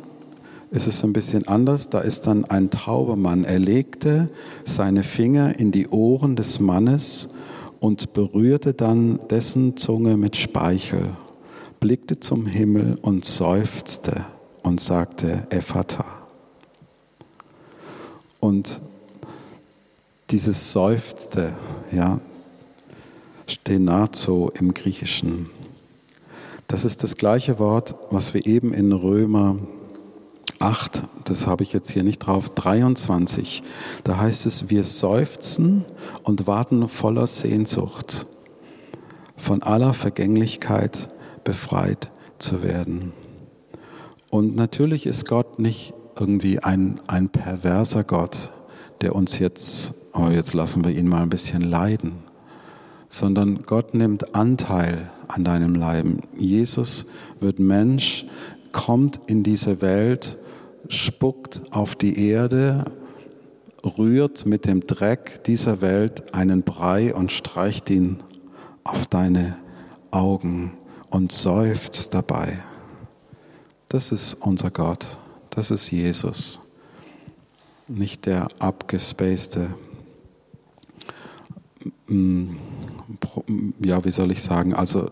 ist 0.70 0.86
es 0.86 1.02
ein 1.04 1.12
bisschen 1.12 1.48
anders. 1.48 1.88
Da 1.88 2.00
ist 2.00 2.26
dann 2.26 2.44
ein 2.44 2.70
Taubermann. 2.70 3.44
Er 3.44 3.58
legte 3.58 4.30
seine 4.64 5.02
Finger 5.02 5.58
in 5.58 5.72
die 5.72 5.88
Ohren 5.88 6.36
des 6.36 6.60
Mannes 6.60 7.30
und 7.80 8.12
berührte 8.12 8.74
dann 8.74 9.20
dessen 9.30 9.76
Zunge 9.76 10.16
mit 10.16 10.36
Speichel, 10.36 11.10
blickte 11.80 12.20
zum 12.20 12.46
Himmel 12.46 12.98
und 13.00 13.24
seufzte 13.24 14.24
und 14.62 14.80
sagte, 14.80 15.46
Ephata. 15.50 16.17
Und 18.40 18.80
dieses 20.30 20.72
Seufzte, 20.72 21.52
ja, 21.92 22.20
Stenazo 23.46 24.52
im 24.58 24.74
Griechischen, 24.74 25.50
das 26.66 26.84
ist 26.84 27.02
das 27.02 27.16
gleiche 27.16 27.58
Wort, 27.58 27.94
was 28.10 28.34
wir 28.34 28.46
eben 28.46 28.74
in 28.74 28.92
Römer 28.92 29.56
8, 30.58 31.04
das 31.24 31.46
habe 31.46 31.62
ich 31.62 31.72
jetzt 31.72 31.90
hier 31.90 32.02
nicht 32.02 32.18
drauf, 32.18 32.50
23, 32.50 33.62
da 34.04 34.18
heißt 34.18 34.44
es, 34.44 34.68
wir 34.68 34.84
seufzen 34.84 35.84
und 36.24 36.46
warten 36.46 36.88
voller 36.88 37.26
Sehnsucht, 37.26 38.26
von 39.36 39.62
aller 39.62 39.94
Vergänglichkeit 39.94 41.08
befreit 41.44 42.10
zu 42.38 42.62
werden. 42.62 43.12
Und 44.30 44.56
natürlich 44.56 45.06
ist 45.06 45.26
Gott 45.26 45.58
nicht 45.58 45.94
irgendwie 46.18 46.60
ein, 46.60 47.00
ein 47.06 47.28
perverser 47.28 48.04
Gott, 48.04 48.52
der 49.00 49.14
uns 49.14 49.38
jetzt, 49.38 49.94
oh, 50.14 50.28
jetzt 50.28 50.54
lassen 50.54 50.84
wir 50.84 50.92
ihn 50.92 51.08
mal 51.08 51.22
ein 51.22 51.30
bisschen 51.30 51.62
leiden, 51.62 52.14
sondern 53.08 53.62
Gott 53.62 53.94
nimmt 53.94 54.34
Anteil 54.34 55.10
an 55.28 55.44
deinem 55.44 55.74
Leiden. 55.74 56.22
Jesus 56.36 57.06
wird 57.40 57.58
Mensch, 57.58 58.26
kommt 58.72 59.20
in 59.26 59.42
diese 59.42 59.80
Welt, 59.80 60.38
spuckt 60.88 61.62
auf 61.70 61.94
die 61.94 62.28
Erde, 62.28 62.84
rührt 63.84 64.46
mit 64.46 64.66
dem 64.66 64.86
Dreck 64.86 65.44
dieser 65.44 65.80
Welt 65.80 66.34
einen 66.34 66.62
Brei 66.62 67.14
und 67.14 67.32
streicht 67.32 67.90
ihn 67.90 68.18
auf 68.84 69.06
deine 69.06 69.56
Augen 70.10 70.72
und 71.10 71.32
seufzt 71.32 72.14
dabei. 72.14 72.58
Das 73.88 74.12
ist 74.12 74.34
unser 74.34 74.70
Gott, 74.70 75.18
das 75.58 75.72
ist 75.72 75.90
Jesus, 75.90 76.60
nicht 77.88 78.26
der 78.26 78.46
abgespacede, 78.60 79.74
mm, 82.06 82.50
ja, 83.80 84.04
wie 84.04 84.12
soll 84.12 84.30
ich 84.30 84.40
sagen, 84.40 84.72
also 84.72 85.10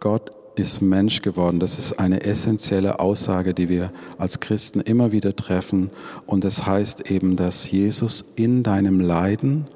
Gott 0.00 0.32
ist 0.56 0.82
Mensch 0.82 1.22
geworden. 1.22 1.60
Das 1.60 1.78
ist 1.78 2.00
eine 2.00 2.24
essentielle 2.24 2.98
Aussage, 2.98 3.54
die 3.54 3.68
wir 3.68 3.92
als 4.18 4.40
Christen 4.40 4.80
immer 4.80 5.12
wieder 5.12 5.36
treffen. 5.36 5.90
Und 6.26 6.42
das 6.42 6.66
heißt 6.66 7.08
eben, 7.08 7.36
dass 7.36 7.70
Jesus 7.70 8.22
in 8.34 8.64
deinem 8.64 8.98
Leiden 8.98 9.68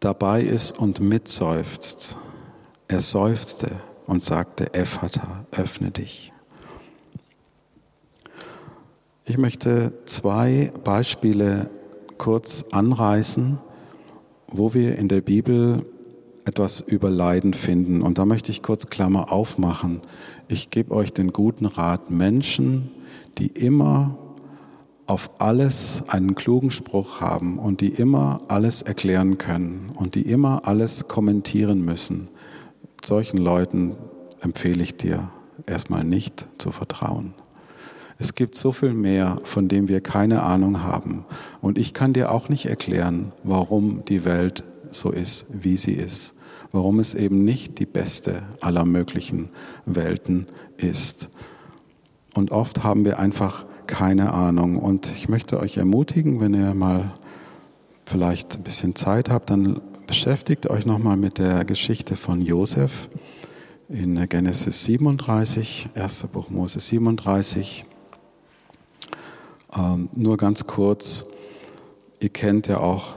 dabei 0.00 0.42
ist 0.42 0.76
und 0.76 0.98
mitseufzt. 0.98 2.16
Er 2.88 3.00
seufzte 3.00 3.70
und 4.06 4.24
sagte, 4.24 4.74
Ephata, 4.74 5.44
öffne 5.52 5.92
dich. 5.92 6.33
Ich 9.26 9.38
möchte 9.38 9.94
zwei 10.04 10.70
Beispiele 10.84 11.70
kurz 12.18 12.66
anreißen, 12.72 13.58
wo 14.48 14.74
wir 14.74 14.98
in 14.98 15.08
der 15.08 15.22
Bibel 15.22 15.86
etwas 16.44 16.82
über 16.82 17.08
Leiden 17.08 17.54
finden. 17.54 18.02
Und 18.02 18.18
da 18.18 18.26
möchte 18.26 18.50
ich 18.50 18.62
kurz 18.62 18.90
Klammer 18.90 19.32
aufmachen. 19.32 20.02
Ich 20.46 20.68
gebe 20.68 20.94
euch 20.94 21.10
den 21.14 21.32
guten 21.32 21.64
Rat, 21.64 22.10
Menschen, 22.10 22.90
die 23.38 23.46
immer 23.46 24.18
auf 25.06 25.30
alles 25.38 26.04
einen 26.08 26.34
klugen 26.34 26.70
Spruch 26.70 27.22
haben 27.22 27.58
und 27.58 27.80
die 27.80 27.88
immer 27.88 28.42
alles 28.48 28.82
erklären 28.82 29.38
können 29.38 29.90
und 29.94 30.16
die 30.16 30.22
immer 30.22 30.66
alles 30.66 31.08
kommentieren 31.08 31.82
müssen, 31.82 32.28
solchen 33.02 33.38
Leuten 33.38 33.96
empfehle 34.40 34.82
ich 34.82 34.96
dir 34.96 35.30
erstmal 35.66 36.04
nicht 36.04 36.46
zu 36.58 36.72
vertrauen. 36.72 37.32
Es 38.18 38.34
gibt 38.34 38.54
so 38.54 38.72
viel 38.72 38.94
mehr, 38.94 39.40
von 39.44 39.68
dem 39.68 39.88
wir 39.88 40.00
keine 40.00 40.42
Ahnung 40.42 40.82
haben. 40.82 41.24
Und 41.60 41.78
ich 41.78 41.94
kann 41.94 42.12
dir 42.12 42.30
auch 42.30 42.48
nicht 42.48 42.66
erklären, 42.66 43.32
warum 43.42 44.04
die 44.04 44.24
Welt 44.24 44.64
so 44.90 45.10
ist, 45.10 45.46
wie 45.50 45.76
sie 45.76 45.94
ist. 45.94 46.34
Warum 46.70 47.00
es 47.00 47.14
eben 47.14 47.44
nicht 47.44 47.78
die 47.78 47.86
beste 47.86 48.42
aller 48.60 48.84
möglichen 48.84 49.48
Welten 49.84 50.46
ist. 50.76 51.30
Und 52.34 52.50
oft 52.50 52.82
haben 52.82 53.04
wir 53.04 53.18
einfach 53.18 53.64
keine 53.86 54.32
Ahnung. 54.32 54.78
Und 54.78 55.12
ich 55.14 55.28
möchte 55.28 55.58
euch 55.60 55.76
ermutigen, 55.76 56.40
wenn 56.40 56.54
ihr 56.54 56.74
mal 56.74 57.14
vielleicht 58.06 58.56
ein 58.56 58.62
bisschen 58.62 58.94
Zeit 58.94 59.30
habt, 59.30 59.50
dann 59.50 59.80
beschäftigt 60.06 60.68
euch 60.68 60.86
nochmal 60.86 61.16
mit 61.16 61.38
der 61.38 61.64
Geschichte 61.64 62.16
von 62.16 62.42
Josef 62.42 63.08
in 63.88 64.28
Genesis 64.28 64.84
37, 64.84 65.88
1. 65.94 66.26
Buch 66.32 66.50
Mose 66.50 66.80
37. 66.80 67.86
Ähm, 69.76 70.08
nur 70.14 70.36
ganz 70.36 70.66
kurz, 70.66 71.26
ihr 72.20 72.28
kennt 72.28 72.68
ja 72.68 72.78
auch 72.78 73.14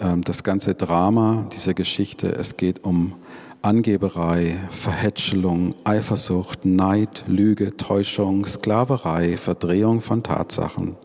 ähm, 0.00 0.22
das 0.22 0.42
ganze 0.42 0.74
Drama 0.74 1.46
dieser 1.52 1.74
Geschichte. 1.74 2.28
Es 2.28 2.56
geht 2.56 2.84
um 2.84 3.14
Angeberei, 3.60 4.56
Verhätschelung, 4.70 5.74
Eifersucht, 5.84 6.64
Neid, 6.64 7.24
Lüge, 7.26 7.76
Täuschung, 7.76 8.46
Sklaverei, 8.46 9.36
Verdrehung 9.36 10.00
von 10.00 10.22
Tatsachen. 10.22 10.96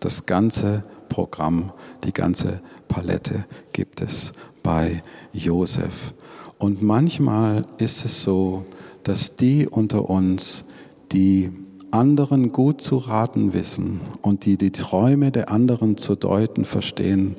Das 0.00 0.26
ganze 0.26 0.84
Programm, 1.08 1.72
die 2.04 2.12
ganze 2.12 2.60
Palette 2.88 3.46
gibt 3.72 4.02
es 4.02 4.34
bei 4.62 5.02
Josef. 5.32 6.12
Und 6.58 6.82
manchmal 6.82 7.66
ist 7.78 8.04
es 8.04 8.22
so, 8.22 8.64
dass 9.02 9.36
die 9.36 9.66
unter 9.66 10.08
uns, 10.08 10.66
die 11.12 11.50
anderen 11.94 12.52
gut 12.52 12.80
zu 12.80 12.96
raten 12.96 13.52
wissen 13.52 14.00
und 14.20 14.44
die 14.44 14.58
die 14.58 14.72
Träume 14.72 15.30
der 15.30 15.50
anderen 15.50 15.96
zu 15.96 16.16
deuten 16.16 16.64
verstehen, 16.64 17.36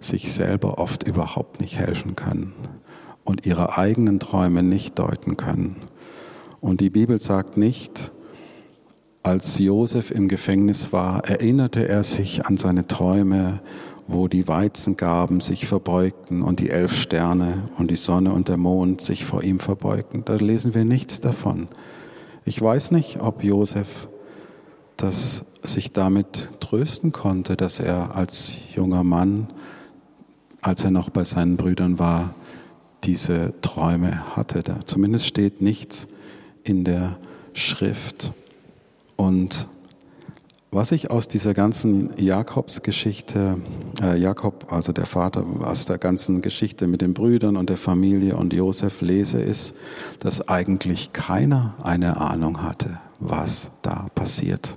sich 0.00 0.32
selber 0.32 0.78
oft 0.78 1.02
überhaupt 1.02 1.60
nicht 1.60 1.78
helfen 1.78 2.14
können 2.14 2.52
und 3.24 3.44
ihre 3.44 3.76
eigenen 3.76 4.20
Träume 4.20 4.62
nicht 4.62 4.98
deuten 4.98 5.36
können. 5.36 5.76
Und 6.60 6.80
die 6.80 6.90
Bibel 6.90 7.18
sagt 7.18 7.56
nicht, 7.56 8.12
als 9.22 9.58
Josef 9.58 10.10
im 10.10 10.28
Gefängnis 10.28 10.92
war, 10.92 11.24
erinnerte 11.24 11.88
er 11.88 12.04
sich 12.04 12.46
an 12.46 12.56
seine 12.56 12.86
Träume, 12.86 13.60
wo 14.06 14.28
die 14.28 14.48
Weizengaben 14.48 15.40
sich 15.40 15.66
verbeugten 15.66 16.42
und 16.42 16.60
die 16.60 16.70
elf 16.70 16.94
Sterne 16.94 17.64
und 17.76 17.90
die 17.90 17.96
Sonne 17.96 18.32
und 18.32 18.48
der 18.48 18.56
Mond 18.56 19.00
sich 19.00 19.24
vor 19.24 19.42
ihm 19.42 19.58
verbeugten. 19.58 20.24
Da 20.24 20.36
lesen 20.36 20.74
wir 20.74 20.84
nichts 20.84 21.20
davon. 21.20 21.68
Ich 22.48 22.62
weiß 22.62 22.92
nicht, 22.92 23.20
ob 23.20 23.44
Josef 23.44 24.08
das 24.96 25.44
sich 25.62 25.92
damit 25.92 26.48
trösten 26.60 27.12
konnte, 27.12 27.58
dass 27.58 27.78
er 27.78 28.14
als 28.16 28.54
junger 28.74 29.04
Mann, 29.04 29.48
als 30.62 30.82
er 30.82 30.90
noch 30.90 31.10
bei 31.10 31.24
seinen 31.24 31.58
Brüdern 31.58 31.98
war, 31.98 32.34
diese 33.04 33.52
Träume 33.60 34.34
hatte. 34.34 34.64
Zumindest 34.86 35.26
steht 35.26 35.60
nichts 35.60 36.08
in 36.64 36.84
der 36.84 37.18
Schrift. 37.52 38.32
Und 39.16 39.68
was 40.70 40.92
ich 40.92 41.10
aus 41.10 41.28
dieser 41.28 41.54
ganzen 41.54 42.10
Jakobsgeschichte, 42.18 43.58
äh, 44.02 44.18
Jakob, 44.18 44.70
also 44.70 44.92
der 44.92 45.06
Vater, 45.06 45.44
aus 45.62 45.86
der 45.86 45.96
ganzen 45.96 46.42
Geschichte 46.42 46.86
mit 46.86 47.00
den 47.00 47.14
Brüdern 47.14 47.56
und 47.56 47.70
der 47.70 47.78
Familie 47.78 48.36
und 48.36 48.52
Josef 48.52 49.00
lese, 49.00 49.40
ist, 49.40 49.76
dass 50.20 50.48
eigentlich 50.48 51.12
keiner 51.14 51.74
eine 51.82 52.18
Ahnung 52.18 52.62
hatte, 52.62 52.98
was 53.18 53.70
da 53.80 54.08
passiert. 54.14 54.76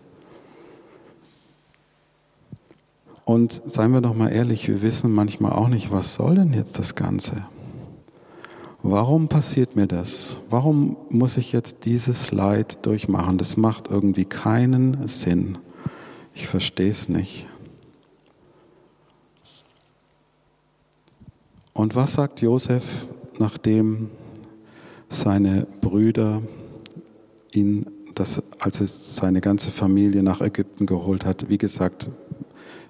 Und 3.25 3.62
seien 3.65 3.91
wir 3.91 4.01
doch 4.01 4.15
mal 4.15 4.30
ehrlich, 4.30 4.67
wir 4.67 4.82
wissen 4.82 5.12
manchmal 5.13 5.51
auch 5.51 5.67
nicht, 5.67 5.91
was 5.91 6.15
soll 6.15 6.36
denn 6.36 6.54
jetzt 6.54 6.80
das 6.80 6.95
Ganze? 6.95 7.45
Warum 8.84 9.27
passiert 9.27 9.75
mir 9.75 9.88
das? 9.88 10.38
Warum 10.49 10.97
muss 11.10 11.38
ich 11.38 11.51
jetzt 11.51 11.86
dieses 11.86 12.32
Leid 12.32 12.86
durchmachen? 12.86 13.38
Das 13.38 13.58
macht 13.58 13.89
irgendwie 13.89 14.25
keinen 14.25 15.08
Sinn. 15.08 15.60
Ich 16.33 16.47
verstehe 16.47 16.89
es 16.89 17.09
nicht. 17.09 17.47
Und 21.73 21.95
was 21.95 22.13
sagt 22.13 22.41
Josef, 22.41 23.07
nachdem 23.39 24.09
seine 25.09 25.65
Brüder 25.81 26.41
ihn, 27.53 27.87
das, 28.13 28.43
als 28.59 28.81
er 28.81 28.87
seine 28.87 29.41
ganze 29.41 29.71
Familie 29.71 30.21
nach 30.21 30.41
Ägypten 30.41 30.85
geholt 30.85 31.25
hat? 31.25 31.49
Wie 31.49 31.57
gesagt, 31.57 32.07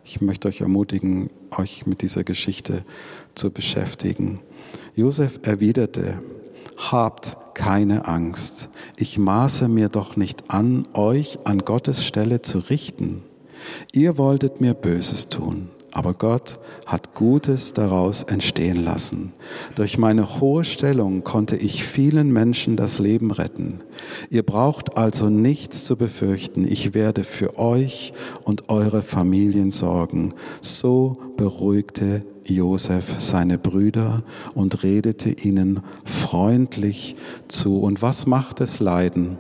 ich 0.04 0.20
möchte 0.22 0.48
euch 0.48 0.62
ermutigen, 0.62 1.30
euch 1.52 1.86
mit 1.86 2.02
dieser 2.02 2.24
Geschichte 2.24 2.84
zu 3.36 3.52
beschäftigen. 3.52 4.40
Josef 4.96 5.40
erwiderte, 5.44 6.22
habt 6.78 7.38
keine 7.54 8.08
Angst. 8.08 8.70
Ich 8.98 9.18
maße 9.18 9.68
mir 9.68 9.90
doch 9.90 10.16
nicht 10.16 10.50
an, 10.50 10.88
euch 10.94 11.40
an 11.46 11.60
Gottes 11.60 12.04
Stelle 12.04 12.42
zu 12.42 12.60
richten. 12.60 13.24
Ihr 13.92 14.18
wolltet 14.18 14.62
mir 14.62 14.74
Böses 14.74 15.30
tun, 15.30 15.70
aber 15.92 16.14
Gott 16.14 16.60
hat 16.86 17.14
Gutes 17.16 17.74
daraus 17.74 18.24
entstehen 18.24 18.84
lassen. 18.84 19.34
Durch 19.76 19.98
meine 19.98 20.40
hohe 20.40 20.64
Stellung 20.64 21.24
konnte 21.24 21.58
ich 21.58 21.84
vielen 21.84 22.32
Menschen 22.32 22.78
das 22.78 23.00
Leben 23.00 23.32
retten. 23.32 23.80
Ihr 24.30 24.44
braucht 24.44 24.98
also 24.98 25.30
nichts 25.30 25.84
zu 25.84 25.98
befürchten. 25.98 26.66
Ich 26.66 26.94
werde 26.94 27.24
für 27.24 27.60
euch 27.60 28.14
und 28.44 28.70
eure 28.70 29.02
Familien 29.02 29.72
sorgen. 29.72 30.34
So 30.62 31.18
beruhigte 31.38 32.24
Josef 32.46 33.16
seine 33.20 33.58
Brüder 33.58 34.24
und 34.56 34.84
redete 34.84 35.30
ihnen 35.30 35.82
freundlich 36.06 37.16
zu. 37.48 37.80
Und 37.80 38.02
was 38.02 38.26
macht 38.26 38.62
es 38.62 38.80
Leiden 38.80 39.38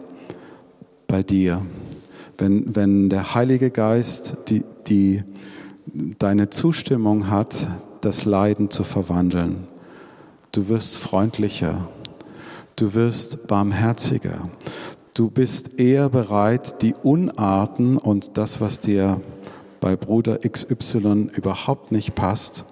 bei 1.07 1.23
dir? 1.23 1.62
Wenn, 2.41 2.75
wenn 2.75 3.10
der 3.10 3.36
Heilige 3.36 3.69
Geist 3.69 4.36
die, 4.49 4.65
die, 4.88 5.23
deine 6.17 6.49
Zustimmung 6.49 7.30
hat, 7.30 7.67
das 8.01 8.25
Leiden 8.25 8.71
zu 8.71 8.84
verwandeln. 8.84 9.67
Du 10.51 10.67
wirst 10.67 10.97
freundlicher, 10.97 11.88
du 12.75 12.95
wirst 12.95 13.47
barmherziger, 13.47 14.49
du 15.13 15.30
bist 15.30 15.80
eher 15.80 16.10
bereit, 16.10 16.82
die 16.82 16.95
Unarten 16.95 17.97
und 17.97 18.38
das, 18.38 18.60
was 18.60 18.80
dir 18.80 19.21
bei 19.80 19.95
Bruder 19.95 20.39
XY 20.39 21.30
überhaupt 21.36 21.91
nicht 21.91 22.15
passt, 22.15 22.65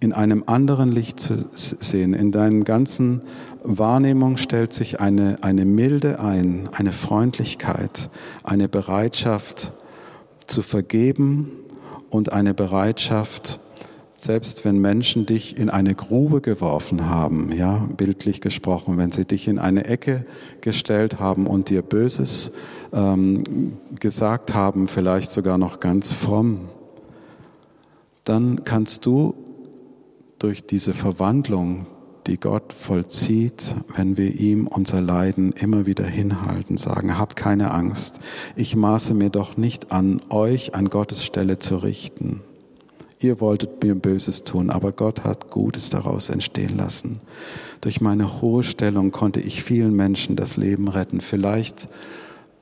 in 0.00 0.12
einem 0.12 0.44
anderen 0.46 0.92
Licht 0.92 1.18
zu 1.18 1.44
sehen. 1.54 2.14
In 2.14 2.30
deinen 2.30 2.62
ganzen 2.62 3.22
Wahrnehmung 3.64 4.36
stellt 4.36 4.74
sich 4.74 5.00
eine, 5.00 5.38
eine 5.40 5.64
Milde 5.64 6.20
ein, 6.20 6.68
eine 6.72 6.92
Freundlichkeit, 6.92 8.10
eine 8.42 8.68
Bereitschaft 8.68 9.72
zu 10.46 10.60
vergeben 10.60 11.50
und 12.10 12.30
eine 12.30 12.52
Bereitschaft, 12.52 13.60
selbst 14.16 14.66
wenn 14.66 14.78
Menschen 14.78 15.24
dich 15.24 15.56
in 15.56 15.70
eine 15.70 15.94
Grube 15.94 16.42
geworfen 16.42 17.08
haben, 17.08 17.52
ja, 17.52 17.88
bildlich 17.96 18.42
gesprochen, 18.42 18.98
wenn 18.98 19.10
sie 19.10 19.24
dich 19.24 19.48
in 19.48 19.58
eine 19.58 19.86
Ecke 19.86 20.26
gestellt 20.60 21.18
haben 21.18 21.46
und 21.46 21.70
dir 21.70 21.80
Böses 21.80 22.52
ähm, 22.92 23.78
gesagt 23.98 24.52
haben, 24.52 24.88
vielleicht 24.88 25.30
sogar 25.30 25.56
noch 25.56 25.80
ganz 25.80 26.12
fromm, 26.12 26.68
dann 28.24 28.64
kannst 28.64 29.06
du 29.06 29.34
durch 30.38 30.66
diese 30.66 30.92
Verwandlung, 30.92 31.86
die 32.26 32.38
Gott 32.38 32.72
vollzieht, 32.72 33.74
wenn 33.96 34.16
wir 34.16 34.38
ihm 34.38 34.66
unser 34.66 35.00
Leiden 35.00 35.52
immer 35.52 35.86
wieder 35.86 36.06
hinhalten, 36.06 36.76
sagen, 36.76 37.18
habt 37.18 37.36
keine 37.36 37.72
Angst, 37.72 38.20
ich 38.56 38.76
maße 38.76 39.14
mir 39.14 39.30
doch 39.30 39.56
nicht 39.56 39.92
an, 39.92 40.20
euch 40.30 40.74
an 40.74 40.88
Gottes 40.88 41.24
Stelle 41.24 41.58
zu 41.58 41.76
richten. 41.76 42.40
Ihr 43.20 43.40
wolltet 43.40 43.82
mir 43.82 43.94
Böses 43.94 44.44
tun, 44.44 44.70
aber 44.70 44.92
Gott 44.92 45.24
hat 45.24 45.50
Gutes 45.50 45.90
daraus 45.90 46.28
entstehen 46.28 46.76
lassen. 46.76 47.20
Durch 47.80 48.00
meine 48.00 48.40
hohe 48.40 48.62
Stellung 48.62 49.12
konnte 49.12 49.40
ich 49.40 49.62
vielen 49.62 49.94
Menschen 49.94 50.36
das 50.36 50.56
Leben 50.56 50.88
retten. 50.88 51.20
Vielleicht 51.20 51.88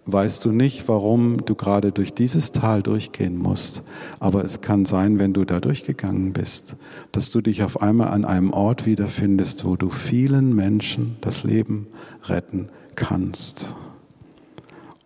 weißt 0.06 0.44
du 0.44 0.52
nicht, 0.52 0.88
warum 0.88 1.44
du 1.44 1.54
gerade 1.54 1.92
durch 1.92 2.12
dieses 2.12 2.52
Tal 2.52 2.82
durchgehen 2.82 3.38
musst. 3.38 3.82
Aber 4.18 4.44
es 4.44 4.60
kann 4.60 4.84
sein, 4.84 5.18
wenn 5.18 5.32
du 5.32 5.44
da 5.44 5.60
durchgegangen 5.60 6.32
bist, 6.32 6.76
dass 7.12 7.30
du 7.30 7.40
dich 7.40 7.62
auf 7.62 7.82
einmal 7.82 8.08
an 8.08 8.24
einem 8.24 8.52
Ort 8.52 8.84
wiederfindest, 8.84 9.64
wo 9.64 9.76
du 9.76 9.90
vielen 9.90 10.54
Menschen 10.54 11.16
das 11.20 11.44
Leben 11.44 11.86
retten 12.24 12.68
kannst. 12.96 13.74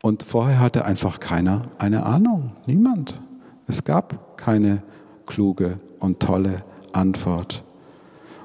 Und 0.01 0.23
vorher 0.23 0.61
hatte 0.61 0.85
einfach 0.85 1.21
keiner 1.21 1.63
eine 1.79 2.07
Ahnung, 2.07 2.53
niemand. 2.67 3.21
Es 3.67 3.85
gab 3.85 4.39
keine 4.39 4.83
kluge 5.27 5.81
und 5.99 6.21
tolle 6.21 6.65
Antwort. 6.93 7.65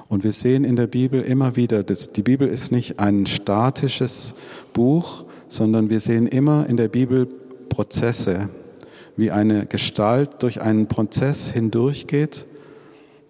Und 0.08 0.24
wir 0.24 0.32
sehen 0.32 0.64
in 0.64 0.76
der 0.76 0.88
Bibel 0.88 1.22
immer 1.22 1.56
wieder, 1.56 1.82
dass 1.82 2.12
die 2.12 2.22
Bibel 2.22 2.46
ist 2.46 2.70
nicht 2.70 3.00
ein 3.00 3.24
statisches 3.24 4.34
Buch, 4.74 5.24
sondern 5.52 5.90
wir 5.90 6.00
sehen 6.00 6.26
immer 6.26 6.66
in 6.66 6.78
der 6.78 6.88
Bibel 6.88 7.28
Prozesse, 7.68 8.48
wie 9.16 9.30
eine 9.30 9.66
Gestalt 9.66 10.42
durch 10.42 10.62
einen 10.62 10.86
Prozess 10.88 11.50
hindurchgeht, 11.50 12.46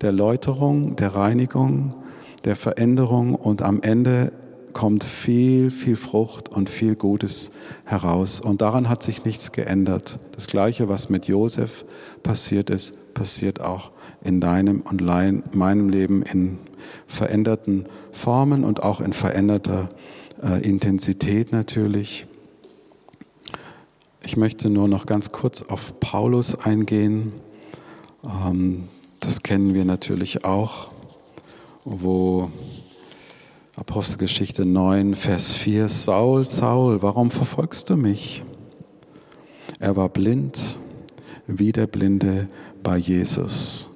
der 0.03 0.13
Läuterung, 0.13 0.95
der 0.95 1.17
Reinigung, 1.17 1.97
der 2.45 2.55
Veränderung 2.55 3.35
und 3.35 3.63
am 3.63 3.83
Ende 3.83 4.33
kommt 4.73 5.03
viel, 5.03 5.73
viel 5.73 5.97
Frucht 5.97 6.49
und 6.49 6.71
viel 6.71 6.95
Gutes 6.95 7.51
heraus. 7.85 8.41
Und 8.41 8.63
daran 8.63 8.89
hat 8.89 9.03
sich 9.03 9.25
nichts 9.25 9.51
geändert. 9.51 10.21
Das 10.31 10.47
Gleiche, 10.47 10.89
was 10.89 11.11
mit 11.11 11.27
Josef 11.27 11.85
passiert 12.23 12.71
ist, 12.71 13.15
passiert 13.15 13.61
auch 13.61 13.91
in 14.23 14.41
deinem 14.41 14.81
und 14.81 15.03
meinem 15.55 15.89
Leben 15.89 16.23
in 16.23 16.59
veränderten 17.07 17.87
Formen 18.13 18.65
und 18.65 18.83
auch 18.83 19.01
in 19.01 19.13
veränderter 19.13 19.89
äh, 20.43 20.61
Intensität 20.63 21.53
natürlich. 21.53 22.27
Ich 24.25 24.37
möchte 24.37 24.71
nur 24.71 24.89
noch 24.89 25.07
ganz 25.07 25.33
kurz 25.33 25.63
auf 25.63 25.99
Paulus 26.01 26.55
eingehen. 26.55 27.33
Ähm, 28.25 28.89
das 29.21 29.43
kennen 29.43 29.75
wir 29.75 29.85
natürlich 29.85 30.45
auch, 30.45 30.91
wo 31.85 32.51
Apostelgeschichte 33.77 34.65
9, 34.65 35.15
Vers 35.15 35.55
4, 35.55 35.89
Saul, 35.89 36.45
Saul, 36.45 37.03
warum 37.03 37.31
verfolgst 37.31 37.91
du 37.91 37.97
mich? 37.97 38.43
Er 39.79 39.97
war 39.97 40.09
blind, 40.09 40.77
wie 41.47 41.73
der 41.73 41.87
Blinde 41.87 42.49
bei 42.83 42.97
Jesus. 42.97 43.89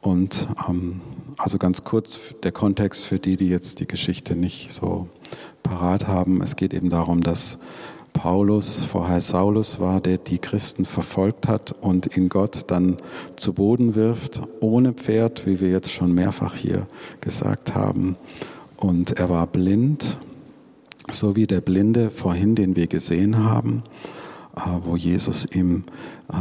Und 0.00 0.48
ähm, 0.68 1.00
also 1.36 1.58
ganz 1.58 1.84
kurz 1.84 2.34
der 2.42 2.52
Kontext 2.52 3.04
für 3.04 3.18
die, 3.18 3.36
die 3.36 3.48
jetzt 3.48 3.80
die 3.80 3.86
Geschichte 3.86 4.34
nicht 4.34 4.72
so 4.72 5.08
parat 5.62 6.06
haben. 6.06 6.42
Es 6.42 6.56
geht 6.56 6.74
eben 6.74 6.90
darum, 6.90 7.22
dass 7.22 7.58
Paulus 8.12 8.84
vorher 8.84 9.20
Saulus 9.20 9.80
war, 9.80 10.00
der 10.00 10.18
die 10.18 10.38
Christen 10.38 10.84
verfolgt 10.84 11.48
hat 11.48 11.74
und 11.80 12.06
in 12.06 12.28
Gott 12.28 12.70
dann 12.70 12.96
zu 13.36 13.54
Boden 13.54 13.94
wirft, 13.94 14.42
ohne 14.60 14.92
Pferd, 14.92 15.46
wie 15.46 15.60
wir 15.60 15.70
jetzt 15.70 15.92
schon 15.92 16.12
mehrfach 16.12 16.54
hier 16.54 16.86
gesagt 17.20 17.74
haben. 17.74 18.16
Und 18.76 19.18
er 19.18 19.28
war 19.28 19.46
blind, 19.46 20.18
so 21.10 21.36
wie 21.36 21.46
der 21.46 21.60
Blinde 21.60 22.10
vorhin, 22.10 22.54
den 22.54 22.76
wir 22.76 22.86
gesehen 22.86 23.44
haben, 23.44 23.82
äh, 24.56 24.60
wo 24.84 24.96
Jesus 24.96 25.46
ihm 25.46 25.84
äh, 26.32 26.34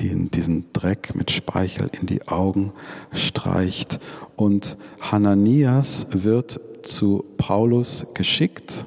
diesen 0.00 0.66
Dreck 0.72 1.14
mit 1.14 1.30
Speichel 1.30 1.90
in 1.98 2.06
die 2.06 2.26
Augen 2.28 2.72
streicht. 3.12 4.00
Und 4.36 4.76
Hananias 5.00 6.08
wird 6.12 6.60
zu 6.86 7.24
Paulus 7.38 8.06
geschickt. 8.14 8.86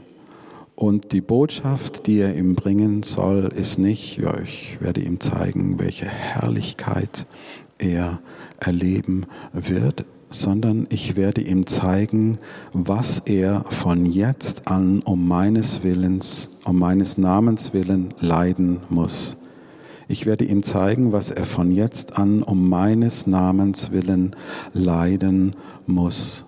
Und 0.76 1.12
die 1.12 1.22
Botschaft, 1.22 2.06
die 2.06 2.20
er 2.20 2.36
ihm 2.36 2.56
bringen 2.56 3.02
soll, 3.02 3.52
ist 3.56 3.80
nicht, 3.80 4.18
ja, 4.18 4.40
ich 4.40 4.78
werde 4.80 5.02
ihm 5.02 5.20
zeigen, 5.20 5.80
welche 5.80 6.06
Herrlichkeit 6.06 7.26
er 7.80 8.20
erleben 8.60 9.26
wird, 9.54 10.06
sondern 10.30 10.88
ich 10.90 11.16
werde 11.16 11.42
ihm 11.42 11.66
zeigen, 11.66 12.38
was 12.74 13.20
er 13.20 13.64
von 13.70 14.06
jetzt 14.06 14.68
an 14.68 15.00
um 15.00 15.28
meines 15.28 15.84
Willens, 15.84 16.60
um 16.66 16.78
meines 16.78 17.18
Namens 17.18 17.74
willen 17.74 18.14
leiden 18.20 18.82
muss. 18.90 19.38
Ich 20.10 20.26
werde 20.26 20.46
ihm 20.46 20.64
zeigen, 20.64 21.12
was 21.12 21.32
er 21.32 21.46
von 21.46 21.72
jetzt 21.72 22.18
an 22.18 22.44
um 22.44 22.70
meines 22.70 23.28
Namens 23.28 23.92
willen 23.92 24.36
leiden 24.74 25.56
muss. 25.86 26.47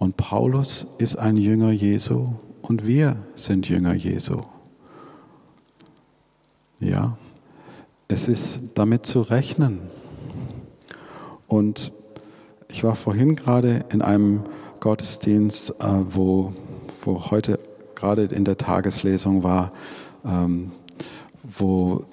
Und 0.00 0.16
Paulus 0.16 0.86
ist 0.96 1.16
ein 1.16 1.36
Jünger 1.36 1.72
Jesu 1.72 2.28
und 2.62 2.86
wir 2.86 3.16
sind 3.34 3.68
Jünger 3.68 3.92
Jesu. 3.92 4.40
Ja, 6.78 7.18
es 8.08 8.26
ist 8.26 8.78
damit 8.78 9.04
zu 9.04 9.20
rechnen. 9.20 9.78
Und 11.48 11.92
ich 12.68 12.82
war 12.82 12.96
vorhin 12.96 13.36
gerade 13.36 13.84
in 13.90 14.00
einem 14.00 14.44
Gottesdienst, 14.80 15.82
äh, 15.82 15.84
wo, 16.08 16.54
wo 17.04 17.30
heute 17.30 17.58
gerade 17.94 18.22
in 18.22 18.46
der 18.46 18.56
Tageslesung 18.56 19.42
war, 19.42 19.70
ähm, 20.24 20.72
wo 21.42 22.06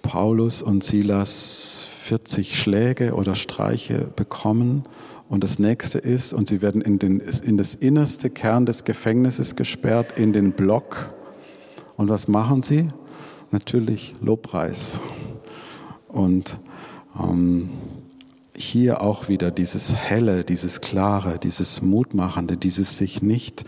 Paulus 0.00 0.62
und 0.62 0.82
Silas 0.82 1.88
40 2.04 2.58
Schläge 2.58 3.12
oder 3.14 3.34
Streiche 3.34 4.08
bekommen. 4.16 4.84
Und 5.28 5.42
das 5.42 5.58
nächste 5.58 5.98
ist, 5.98 6.32
und 6.32 6.48
sie 6.48 6.60
werden 6.60 6.82
in, 6.82 6.98
den, 6.98 7.20
in 7.20 7.56
das 7.56 7.74
innerste 7.74 8.30
Kern 8.30 8.66
des 8.66 8.84
Gefängnisses 8.84 9.56
gesperrt, 9.56 10.18
in 10.18 10.32
den 10.32 10.52
Block. 10.52 11.14
Und 11.96 12.08
was 12.08 12.28
machen 12.28 12.62
sie? 12.62 12.90
Natürlich 13.50 14.14
Lobpreis. 14.20 15.00
Und 16.08 16.58
ähm, 17.18 17.70
hier 18.56 19.00
auch 19.00 19.28
wieder 19.28 19.50
dieses 19.50 19.94
Helle, 19.94 20.44
dieses 20.44 20.80
Klare, 20.80 21.38
dieses 21.38 21.82
Mutmachende, 21.82 22.56
dieses 22.56 22.98
sich 22.98 23.22
nicht 23.22 23.64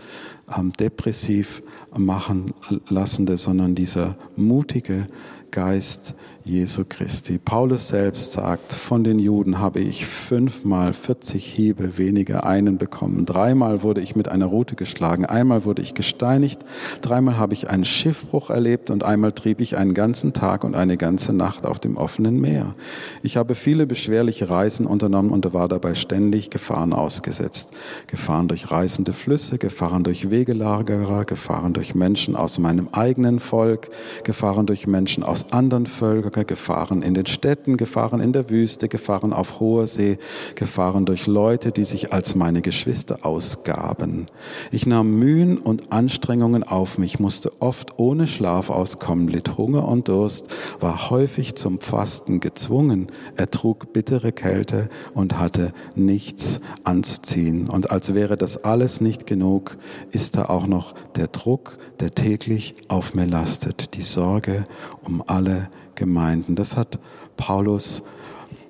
ähm, 0.55 0.71
depressiv 0.73 1.61
machen 1.97 2.53
lassende, 2.89 3.37
sondern 3.37 3.75
dieser 3.75 4.15
mutige 4.35 5.07
Geist 5.51 6.15
Jesu 6.43 6.83
Christi. 6.87 7.37
Paulus 7.37 7.89
selbst 7.89 8.33
sagt, 8.33 8.73
von 8.73 9.03
den 9.03 9.19
Juden 9.19 9.59
habe 9.59 9.79
ich 9.79 10.05
fünfmal 10.05 10.93
40 10.93 11.45
Hiebe 11.45 11.97
weniger 11.97 12.45
einen 12.45 12.77
bekommen. 12.77 13.25
Dreimal 13.25 13.83
wurde 13.83 14.01
ich 14.01 14.15
mit 14.15 14.29
einer 14.29 14.45
Rute 14.45 14.75
geschlagen, 14.75 15.25
einmal 15.25 15.65
wurde 15.65 15.81
ich 15.81 15.93
gesteinigt, 15.93 16.61
dreimal 17.01 17.37
habe 17.37 17.53
ich 17.53 17.69
einen 17.69 17.85
Schiffbruch 17.85 18.49
erlebt 18.49 18.91
und 18.91 19.03
einmal 19.03 19.33
trieb 19.33 19.59
ich 19.59 19.77
einen 19.77 19.93
ganzen 19.93 20.31
Tag 20.33 20.63
und 20.63 20.75
eine 20.75 20.95
ganze 20.95 21.33
Nacht 21.33 21.65
auf 21.65 21.79
dem 21.79 21.97
offenen 21.97 22.39
Meer. 22.39 22.75
Ich 23.23 23.35
habe 23.35 23.55
viele 23.55 23.85
beschwerliche 23.85 24.49
Reisen 24.49 24.87
unternommen 24.87 25.31
und 25.31 25.53
war 25.53 25.67
dabei 25.67 25.95
ständig 25.95 26.49
Gefahren 26.49 26.93
ausgesetzt. 26.93 27.73
Gefahren 28.07 28.47
durch 28.47 28.71
reißende 28.71 29.11
Flüsse, 29.11 29.57
Gefahren 29.57 30.03
durch 30.03 30.29
Wegelagerer, 30.29 31.25
Gefahren 31.25 31.73
durch 31.73 31.86
Menschen 31.95 32.35
aus 32.35 32.59
meinem 32.59 32.89
eigenen 32.91 33.39
Volk, 33.39 33.89
Gefahren 34.23 34.65
durch 34.65 34.87
Menschen 34.87 35.23
aus 35.23 35.51
anderen 35.51 35.85
Völkern, 35.85 36.45
Gefahren 36.45 37.01
in 37.01 37.13
den 37.13 37.25
Städten, 37.25 37.77
Gefahren 37.77 38.19
in 38.19 38.33
der 38.33 38.49
Wüste, 38.49 38.87
Gefahren 38.87 39.33
auf 39.33 39.59
hoher 39.59 39.87
See, 39.87 40.17
Gefahren 40.55 41.05
durch 41.05 41.27
Leute, 41.27 41.71
die 41.71 41.83
sich 41.83 42.13
als 42.13 42.35
meine 42.35 42.61
Geschwister 42.61 43.19
ausgaben. 43.23 44.27
Ich 44.71 44.85
nahm 44.85 45.17
Mühen 45.17 45.57
und 45.57 45.91
Anstrengungen 45.91 46.63
auf 46.63 46.97
mich, 46.97 47.19
musste 47.19 47.51
oft 47.61 47.97
ohne 47.97 48.27
Schlaf 48.27 48.69
auskommen, 48.69 49.27
litt 49.27 49.57
Hunger 49.57 49.87
und 49.87 50.07
Durst, 50.07 50.53
war 50.79 51.09
häufig 51.09 51.55
zum 51.55 51.79
Fasten 51.79 52.39
gezwungen, 52.39 53.07
ertrug 53.35 53.93
bittere 53.93 54.31
Kälte 54.31 54.89
und 55.13 55.39
hatte 55.39 55.73
nichts 55.95 56.61
anzuziehen. 56.83 57.69
Und 57.69 57.91
als 57.91 58.13
wäre 58.13 58.37
das 58.37 58.63
alles 58.63 59.01
nicht 59.01 59.25
genug, 59.25 59.77
ist 60.11 60.37
da 60.37 60.45
auch 60.45 60.67
noch 60.67 60.93
der 61.15 61.27
Druck, 61.27 61.66
der 61.99 62.13
täglich 62.13 62.75
auf 62.87 63.13
mir 63.13 63.25
lastet, 63.25 63.95
die 63.95 64.01
Sorge 64.01 64.63
um 65.03 65.23
alle 65.25 65.69
Gemeinden. 65.95 66.55
Das 66.55 66.77
hat 66.77 66.99
Paulus 67.37 68.03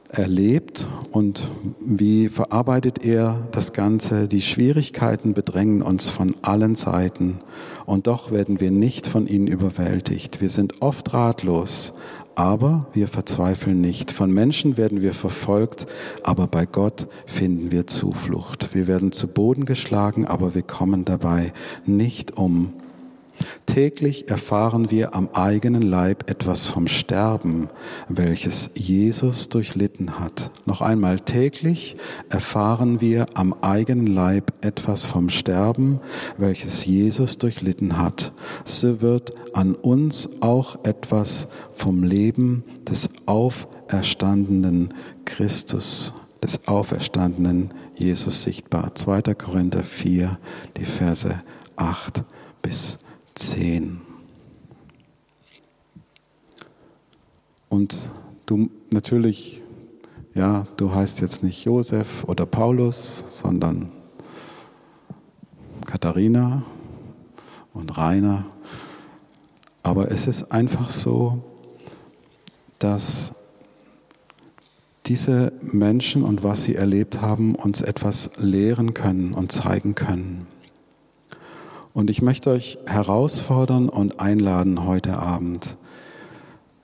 erlebt 0.10 0.88
und 1.12 1.52
wie 1.80 2.30
verarbeitet 2.30 3.04
er 3.04 3.48
das 3.52 3.74
Ganze? 3.74 4.28
Die 4.28 4.42
Schwierigkeiten 4.42 5.34
bedrängen 5.34 5.82
uns 5.82 6.10
von 6.10 6.36
allen 6.42 6.76
Seiten 6.76 7.40
und 7.86 8.08
doch 8.08 8.32
werden 8.32 8.60
wir 8.60 8.72
nicht 8.72 9.08
von 9.08 9.28
ihnen 9.28 9.48
überwältigt. 9.48 10.42
Wir 10.42 10.50
sind 10.50 10.82
oft 10.82 11.14
ratlos, 11.14 11.94
aber 12.36 12.88
wir 12.94 13.08
verzweifeln 13.08 13.82
nicht. 13.82 14.12
Von 14.12 14.32
Menschen 14.32 14.78
werden 14.78 15.02
wir 15.02 15.14
verfolgt, 15.14 15.88
aber 16.24 16.48
bei 16.48 16.66
Gott 16.66 17.08
finden 17.26 17.72
wir 17.72 17.88
Zuflucht. 17.88 18.74
Wir 18.74 18.88
werden 18.88 19.12
zu 19.12 19.28
Boden 19.28 19.66
geschlagen, 19.66 20.26
aber 20.26 20.56
wir 20.56 20.62
kommen 20.62 21.04
dabei 21.04 21.52
nicht 21.86 22.38
um. 22.38 22.74
Täglich 23.78 24.30
erfahren 24.30 24.90
wir 24.90 25.14
am 25.14 25.30
eigenen 25.34 25.84
Leib 25.84 26.30
etwas 26.32 26.66
vom 26.66 26.88
Sterben, 26.88 27.70
welches 28.10 28.72
Jesus 28.74 29.50
durchlitten 29.50 30.20
hat. 30.20 30.50
Noch 30.66 30.82
einmal, 30.82 31.20
täglich 31.20 31.96
erfahren 32.30 33.02
wir 33.02 33.28
am 33.36 33.54
eigenen 33.62 34.08
Leib 34.08 34.54
etwas 34.62 35.06
vom 35.06 35.30
Sterben, 35.30 36.00
welches 36.38 36.86
Jesus 36.86 37.38
durchlitten 37.38 37.98
hat. 37.98 38.32
So 38.66 39.02
wird 39.02 39.34
an 39.56 39.76
uns 39.76 40.42
auch 40.42 40.84
etwas 40.84 41.50
vom 41.76 42.04
Leben 42.04 42.64
des 42.90 43.12
auferstandenen 43.28 44.94
Christus, 45.26 46.14
des 46.42 46.68
auferstandenen 46.68 47.72
Jesus 47.96 48.44
sichtbar. 48.44 48.96
2. 48.96 49.22
Korinther 49.36 49.84
4, 49.84 50.40
die 50.78 50.86
Verse 50.86 51.36
8 51.76 52.24
bis 52.62 52.98
10. 52.98 53.07
10. 53.38 54.02
Und 57.70 58.12
du 58.46 58.70
natürlich, 58.92 59.62
ja, 60.34 60.68
du 60.78 60.94
heißt 60.94 61.22
jetzt 61.22 61.44
nicht 61.44 61.64
Josef 61.66 62.24
oder 62.24 62.46
Paulus, 62.46 63.26
sondern 63.30 63.92
Katharina 65.86 66.64
und 67.74 67.98
Rainer. 67.98 68.46
Aber 69.84 70.12
es 70.12 70.28
ist 70.28 70.52
einfach 70.52 70.90
so, 70.90 71.44
dass 72.80 73.36
diese 75.06 75.54
Menschen 75.62 76.24
und 76.24 76.44
was 76.44 76.64
sie 76.64 76.76
erlebt 76.76 77.22
haben, 77.22 77.56
uns 77.56 77.82
etwas 77.82 78.32
lehren 78.38 78.94
können 78.94 79.34
und 79.34 79.52
zeigen 79.52 79.96
können. 79.96 80.48
Und 81.98 82.12
ich 82.12 82.22
möchte 82.22 82.52
euch 82.52 82.78
herausfordern 82.86 83.90
und 83.90 84.20
einladen 84.20 84.86
heute 84.86 85.18
Abend. 85.18 85.78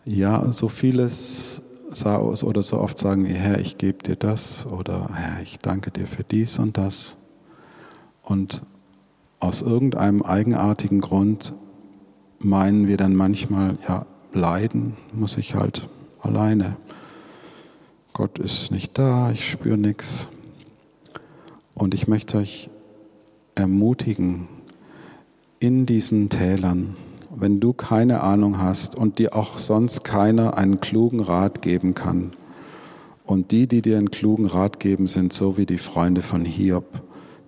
Ja, 0.05 0.51
so 0.51 0.67
vieles 0.67 1.61
oder 2.03 2.63
so 2.63 2.79
oft 2.79 2.97
sagen 2.97 3.23
wir, 3.27 3.35
Herr, 3.35 3.59
ich 3.59 3.77
gebe 3.77 4.01
dir 4.01 4.15
das 4.15 4.65
oder 4.65 5.11
Herr, 5.13 5.43
ich 5.43 5.59
danke 5.59 5.91
dir 5.91 6.07
für 6.07 6.23
dies 6.23 6.57
und 6.57 6.79
das. 6.79 7.17
Und 8.23 8.63
aus 9.39 9.61
irgendeinem 9.61 10.23
eigenartigen 10.23 10.99
Grund 10.99 11.53
meinen 12.39 12.87
wir 12.87 12.97
dann 12.97 13.15
manchmal, 13.15 13.77
ja, 13.87 14.07
leiden 14.33 14.97
muss 15.11 15.37
ich 15.37 15.53
halt 15.53 15.87
alleine. 16.23 16.75
Gott 18.13 18.39
ist 18.39 18.71
nicht 18.71 18.97
da, 18.97 19.29
ich 19.29 19.47
spüre 19.47 19.77
nichts. 19.77 20.27
Und 21.75 21.93
ich 21.93 22.07
möchte 22.07 22.39
euch 22.39 22.71
ermutigen, 23.53 24.47
in 25.63 25.85
diesen 25.85 26.27
Tälern, 26.27 26.97
wenn 27.33 27.61
du 27.61 27.71
keine 27.71 28.19
Ahnung 28.19 28.57
hast 28.57 28.97
und 28.97 29.17
dir 29.17 29.33
auch 29.33 29.57
sonst 29.57 30.03
keiner 30.03 30.57
einen 30.57 30.81
klugen 30.81 31.21
Rat 31.21 31.61
geben 31.61 31.93
kann, 31.93 32.31
und 33.23 33.51
die, 33.51 33.67
die 33.67 33.81
dir 33.81 33.97
einen 33.97 34.11
klugen 34.11 34.45
Rat 34.45 34.81
geben, 34.81 35.07
sind 35.07 35.31
so 35.31 35.55
wie 35.55 35.65
die 35.65 35.77
Freunde 35.77 36.21
von 36.21 36.43
Hiob, 36.43 37.01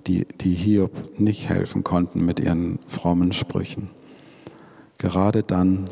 die, 0.08 0.26
die 0.40 0.54
Hiob 0.54 1.20
nicht 1.20 1.50
helfen 1.50 1.84
konnten 1.84 2.26
mit 2.26 2.40
ihren 2.40 2.80
frommen 2.88 3.34
Sprüchen. 3.34 3.90
Gerade 4.98 5.44
dann 5.44 5.90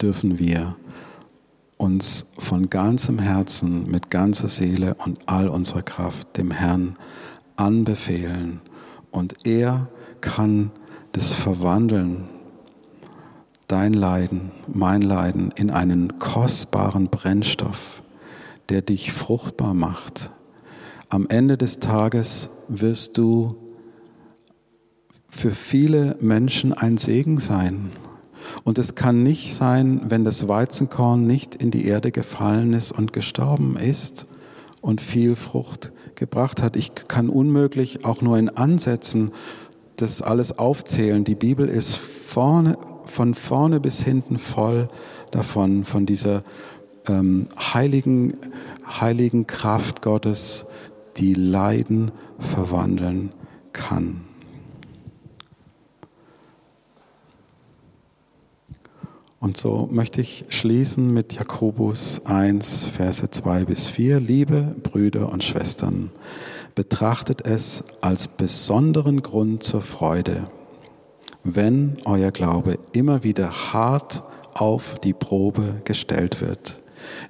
dürfen 0.00 0.38
wir 0.38 0.76
uns 1.76 2.32
von 2.38 2.70
ganzem 2.70 3.18
Herzen, 3.18 3.90
mit 3.90 4.10
ganzer 4.10 4.48
Seele 4.48 4.96
und 5.04 5.18
all 5.26 5.50
unserer 5.50 5.82
Kraft 5.82 6.38
dem 6.38 6.50
Herrn 6.50 6.94
anbefehlen. 7.56 8.62
Und 9.10 9.46
er 9.46 9.88
kann 10.20 10.70
das 11.12 11.34
verwandeln, 11.34 12.28
dein 13.66 13.92
Leiden, 13.92 14.50
mein 14.66 15.02
Leiden, 15.02 15.52
in 15.56 15.70
einen 15.70 16.18
kostbaren 16.18 17.08
Brennstoff, 17.08 18.02
der 18.68 18.82
dich 18.82 19.12
fruchtbar 19.12 19.74
macht. 19.74 20.30
Am 21.08 21.26
Ende 21.28 21.56
des 21.56 21.80
Tages 21.80 22.50
wirst 22.68 23.18
du 23.18 23.56
für 25.28 25.50
viele 25.52 26.16
Menschen 26.20 26.72
ein 26.72 26.98
Segen 26.98 27.38
sein. 27.38 27.92
Und 28.64 28.78
es 28.78 28.94
kann 28.94 29.22
nicht 29.22 29.54
sein, 29.54 30.02
wenn 30.08 30.24
das 30.24 30.48
Weizenkorn 30.48 31.26
nicht 31.26 31.54
in 31.54 31.70
die 31.70 31.86
Erde 31.86 32.12
gefallen 32.12 32.72
ist 32.72 32.92
und 32.92 33.12
gestorben 33.12 33.76
ist 33.76 34.26
und 34.80 35.00
viel 35.00 35.34
Frucht 35.34 35.92
gebracht 36.14 36.62
hat. 36.62 36.76
Ich 36.76 36.92
kann 37.08 37.28
unmöglich 37.28 38.04
auch 38.04 38.22
nur 38.22 38.38
in 38.38 38.48
Ansätzen 38.48 39.32
das 40.00 40.22
alles 40.22 40.58
aufzählen. 40.58 41.24
Die 41.24 41.34
Bibel 41.34 41.68
ist 41.68 41.96
vorne, 41.96 42.78
von 43.04 43.34
vorne 43.34 43.80
bis 43.80 44.02
hinten 44.02 44.38
voll 44.38 44.88
davon, 45.30 45.84
von 45.84 46.06
dieser 46.06 46.42
ähm, 47.06 47.46
heiligen, 47.56 48.34
heiligen 48.86 49.46
Kraft 49.46 50.02
Gottes, 50.02 50.66
die 51.16 51.34
Leiden 51.34 52.12
verwandeln 52.38 53.30
kann. 53.72 54.22
Und 59.40 59.56
so 59.56 59.88
möchte 59.90 60.20
ich 60.20 60.46
schließen 60.48 61.12
mit 61.12 61.34
Jakobus 61.34 62.26
1, 62.26 62.86
Verse 62.86 63.30
2 63.30 63.64
bis 63.64 63.86
4. 63.86 64.18
Liebe 64.18 64.74
Brüder 64.82 65.32
und 65.32 65.44
Schwestern, 65.44 66.10
betrachtet 66.78 67.44
es 67.44 67.82
als 68.02 68.28
besonderen 68.28 69.20
Grund 69.20 69.64
zur 69.64 69.80
Freude, 69.80 70.44
wenn 71.42 71.96
euer 72.04 72.30
Glaube 72.30 72.78
immer 72.92 73.24
wieder 73.24 73.72
hart 73.72 74.22
auf 74.54 75.00
die 75.00 75.12
Probe 75.12 75.82
gestellt 75.82 76.40
wird. 76.40 76.78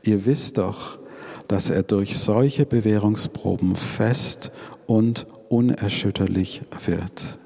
Ihr 0.03 0.27
wisst 0.27 0.59
doch, 0.59 0.99
dass 1.47 1.71
er 1.71 1.83
durch 1.83 2.19
solche 2.19 2.67
Bewährungsproben 2.67 3.75
fest 3.75 4.53
und 4.87 5.27
unerschütterlich 5.49 6.61
wird. 6.85 7.39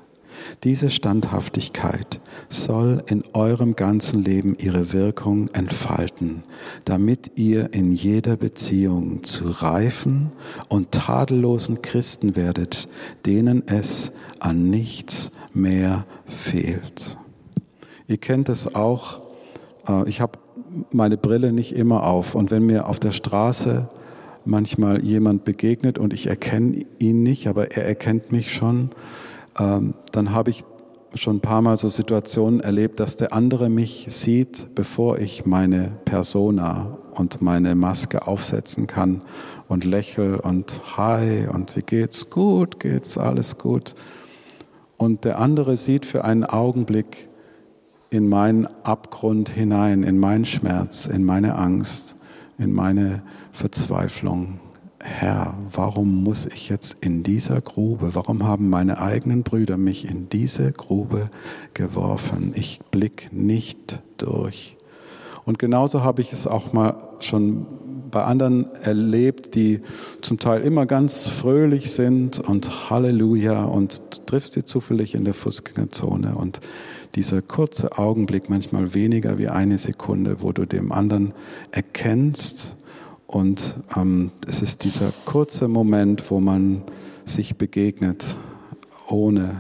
Diese 0.65 0.91
Standhaftigkeit 0.91 2.21
soll 2.49 3.03
in 3.07 3.25
eurem 3.33 3.75
ganzen 3.75 4.23
Leben 4.23 4.57
ihre 4.57 4.93
Wirkung 4.93 5.49
entfalten, 5.49 6.45
damit 6.85 7.33
ihr 7.35 7.75
in 7.75 7.91
jeder 7.91 8.37
Beziehung 8.37 9.25
zu 9.25 9.49
reifen 9.49 10.31
und 10.69 10.93
tadellosen 10.93 11.83
Christen 11.83 12.37
werdet, 12.37 12.89
denen 13.27 13.67
es 13.67 14.13
an 14.39 14.71
nichts 14.71 15.33
mehr 15.53 16.07
fehlt. 16.27 17.17
Ihr 18.07 18.19
kennt 18.19 18.49
es 18.49 18.73
auch, 18.77 19.21
äh, 19.89 20.09
ich 20.09 20.21
habe 20.21 20.39
meine 20.93 21.17
Brille 21.17 21.53
nicht 21.53 21.73
immer 21.73 22.05
auf. 22.05 22.37
Und 22.37 22.53
wenn 22.53 22.65
mir 22.65 22.89
auf 22.89 23.01
der 23.01 23.13
Straße 23.13 23.89
manchmal 24.45 25.03
jemand 25.05 25.45
begegnet 25.45 25.99
und 25.99 26.13
ich 26.13 26.29
erkenne 26.29 26.85
ihn 27.01 27.23
nicht, 27.25 27.49
aber 27.49 27.73
er 27.73 27.85
erkennt 27.85 28.31
mich 28.31 28.53
schon, 28.53 28.91
ähm, 29.59 29.95
dann 30.13 30.33
habe 30.33 30.51
ich 30.51 30.65
schon 31.15 31.37
ein 31.37 31.41
paar 31.41 31.63
Mal 31.63 31.77
so 31.77 31.89
Situationen 31.89 32.61
erlebt, 32.61 33.01
dass 33.01 33.17
der 33.17 33.33
andere 33.33 33.69
mich 33.69 34.07
sieht, 34.09 34.75
bevor 34.75 35.19
ich 35.19 35.45
meine 35.45 35.93
Persona 36.05 36.99
und 37.15 37.43
meine 37.43 37.75
Maske 37.75 38.27
aufsetzen 38.27 38.87
kann 38.87 39.21
und 39.69 39.85
lächel 39.85 40.37
und 40.37 40.81
hi 40.97 41.47
und 41.47 41.77
wie 41.77 41.83
geht's? 41.83 42.31
Gut, 42.31 42.81
geht's, 42.81 43.19
alles 43.19 43.59
gut. 43.59 43.95
Und 44.97 45.25
der 45.25 45.39
andere 45.39 45.77
sieht 45.77 46.07
für 46.07 46.25
einen 46.25 46.45
Augenblick 46.45 47.29
in 48.11 48.29
meinen 48.29 48.69
Abgrund 48.85 49.49
hinein, 49.49 50.03
in 50.03 50.19
meinen 50.19 50.45
Schmerz, 50.45 51.07
in 51.07 51.25
meine 51.25 51.57
Angst, 51.57 52.17
in 52.59 52.73
meine 52.73 53.23
Verzweiflung. 53.53 54.61
Herr, 55.05 55.55
warum 55.73 56.23
muss 56.23 56.47
ich 56.47 56.69
jetzt 56.69 56.99
in 57.01 57.25
dieser 57.25 57.61
Grube, 57.61 58.15
warum 58.15 58.45
haben 58.45 58.71
meine 58.71 59.01
eigenen 59.01 59.43
Brüder 59.43 59.77
mich 59.77 60.09
in 60.09 60.29
diese 60.29 60.71
Grube 60.71 61.29
geworfen? 61.75 62.53
Ich 62.55 62.81
blick 62.93 63.29
nicht 63.33 64.01
durch. 64.17 64.77
Und 65.45 65.59
genauso 65.59 66.05
habe 66.05 66.23
ich 66.23 66.33
es 66.33 66.47
auch 66.47 66.73
mal 66.73 67.09
schon 67.19 67.67
bei 68.13 68.23
anderen 68.23 68.73
erlebt, 68.77 69.57
die 69.57 69.81
zum 70.21 70.39
Teil 70.39 70.61
immer 70.61 70.87
ganz 70.87 71.27
fröhlich 71.27 71.91
sind 71.91 72.39
und 72.39 72.89
Halleluja 72.91 73.65
und 73.65 74.01
du 74.11 74.25
triffst 74.27 74.53
sie 74.53 74.65
zufällig 74.65 75.17
in 75.17 75.25
der 75.25 75.35
Fußgängerzone 75.35 76.37
und 76.37 76.61
dieser 77.17 77.43
kurze 77.43 77.99
Augenblick, 77.99 78.49
manchmal 78.49 78.95
weniger 78.95 79.37
wie 79.39 79.49
eine 79.49 79.79
Sekunde, 79.79 80.43
wo 80.43 80.53
du 80.53 80.65
dem 80.65 80.93
anderen 80.93 81.33
erkennst 81.73 82.77
und 83.33 83.77
ähm, 83.97 84.31
es 84.47 84.61
ist 84.61 84.85
dieser 84.85 85.11
kurze 85.25 85.67
Moment, 85.67 86.31
wo 86.31 86.39
man 86.39 86.83
sich 87.25 87.57
begegnet, 87.57 88.37
ohne 89.09 89.57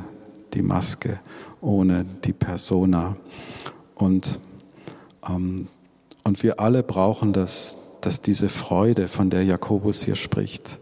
die 0.52 0.60
Maske, 0.60 1.18
ohne 1.62 2.04
die 2.22 2.34
Persona. 2.34 3.16
Und, 3.94 4.38
ähm, 5.26 5.68
und 6.22 6.42
wir 6.42 6.60
alle 6.60 6.82
brauchen 6.82 7.32
das, 7.32 7.78
dass 8.02 8.20
diese 8.20 8.50
Freude, 8.50 9.08
von 9.08 9.30
der 9.30 9.42
Jakobus 9.42 10.02
hier 10.02 10.16
spricht, 10.16 10.78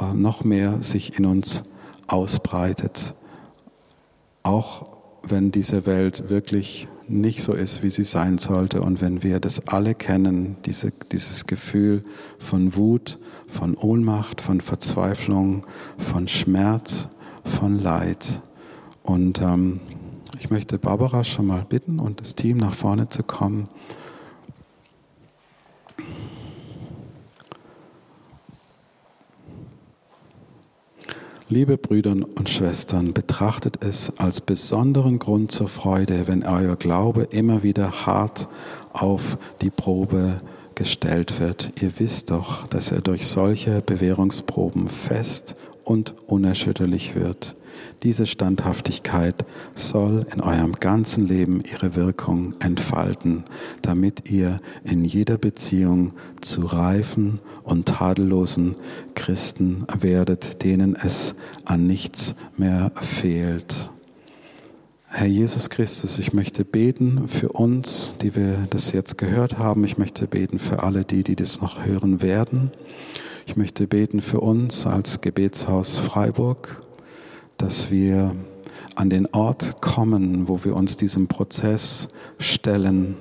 äh, 0.00 0.14
noch 0.14 0.44
mehr 0.44 0.80
sich 0.80 1.18
in 1.18 1.26
uns 1.26 1.64
ausbreitet. 2.06 3.14
Auch 4.44 4.84
wenn 5.24 5.50
diese 5.50 5.86
Welt 5.86 6.28
wirklich 6.28 6.86
nicht 7.08 7.42
so 7.42 7.52
ist, 7.52 7.82
wie 7.82 7.90
sie 7.90 8.04
sein 8.04 8.38
sollte 8.38 8.80
und 8.80 9.00
wenn 9.00 9.22
wir 9.22 9.40
das 9.40 9.68
alle 9.68 9.94
kennen, 9.94 10.56
diese, 10.64 10.92
dieses 11.12 11.46
Gefühl 11.46 12.02
von 12.38 12.76
Wut, 12.76 13.18
von 13.46 13.76
Ohnmacht, 13.76 14.40
von 14.40 14.60
Verzweiflung, 14.60 15.66
von 15.98 16.28
Schmerz, 16.28 17.10
von 17.44 17.78
Leid. 17.78 18.40
Und 19.02 19.40
ähm, 19.40 19.80
ich 20.40 20.50
möchte 20.50 20.78
Barbara 20.78 21.24
schon 21.24 21.46
mal 21.46 21.64
bitten 21.68 22.00
und 22.00 22.20
das 22.20 22.34
Team 22.34 22.56
nach 22.56 22.74
vorne 22.74 23.08
zu 23.08 23.22
kommen. 23.22 23.68
Liebe 31.50 31.76
Brüder 31.76 32.12
und 32.12 32.48
Schwestern, 32.48 33.12
betrachtet 33.12 33.84
es 33.84 34.18
als 34.18 34.40
besonderen 34.40 35.18
Grund 35.18 35.52
zur 35.52 35.68
Freude, 35.68 36.26
wenn 36.26 36.42
euer 36.42 36.74
Glaube 36.74 37.28
immer 37.30 37.62
wieder 37.62 38.06
hart 38.06 38.48
auf 38.94 39.36
die 39.60 39.68
Probe 39.68 40.38
gestellt 40.74 41.40
wird. 41.40 41.82
Ihr 41.82 41.92
wisst 41.98 42.30
doch, 42.30 42.66
dass 42.68 42.92
er 42.92 43.02
durch 43.02 43.26
solche 43.26 43.82
Bewährungsproben 43.82 44.88
fest 44.88 45.56
und 45.84 46.14
unerschütterlich 46.26 47.14
wird. 47.14 47.56
Diese 48.02 48.26
Standhaftigkeit 48.26 49.44
soll 49.74 50.26
in 50.32 50.40
eurem 50.40 50.72
ganzen 50.72 51.26
Leben 51.26 51.62
ihre 51.70 51.96
Wirkung 51.96 52.54
entfalten, 52.60 53.44
damit 53.82 54.30
ihr 54.30 54.60
in 54.84 55.04
jeder 55.04 55.38
Beziehung 55.38 56.12
zu 56.40 56.66
reifen 56.66 57.40
und 57.62 57.86
tadellosen 57.86 58.76
Christen 59.14 59.86
werdet, 59.98 60.62
denen 60.62 60.96
es 60.96 61.36
an 61.64 61.86
nichts 61.86 62.34
mehr 62.56 62.92
fehlt. 63.00 63.90
Herr 65.16 65.28
Jesus 65.28 65.70
Christus, 65.70 66.18
ich 66.18 66.32
möchte 66.32 66.64
beten 66.64 67.28
für 67.28 67.50
uns, 67.50 68.14
die 68.20 68.34
wir 68.34 68.66
das 68.70 68.90
jetzt 68.90 69.16
gehört 69.16 69.58
haben. 69.58 69.84
Ich 69.84 69.96
möchte 69.96 70.26
beten 70.26 70.58
für 70.58 70.82
alle 70.82 71.04
die, 71.04 71.22
die 71.22 71.36
das 71.36 71.60
noch 71.60 71.84
hören 71.84 72.20
werden. 72.20 72.72
Ich 73.46 73.56
möchte 73.56 73.86
beten 73.86 74.20
für 74.20 74.40
uns 74.40 74.86
als 74.86 75.20
Gebetshaus 75.20 75.98
Freiburg 75.98 76.83
dass 77.56 77.90
wir 77.90 78.34
an 78.94 79.10
den 79.10 79.26
Ort 79.32 79.80
kommen, 79.80 80.48
wo 80.48 80.64
wir 80.64 80.76
uns 80.76 80.96
diesem 80.96 81.26
Prozess 81.26 82.08
stellen, 82.38 83.16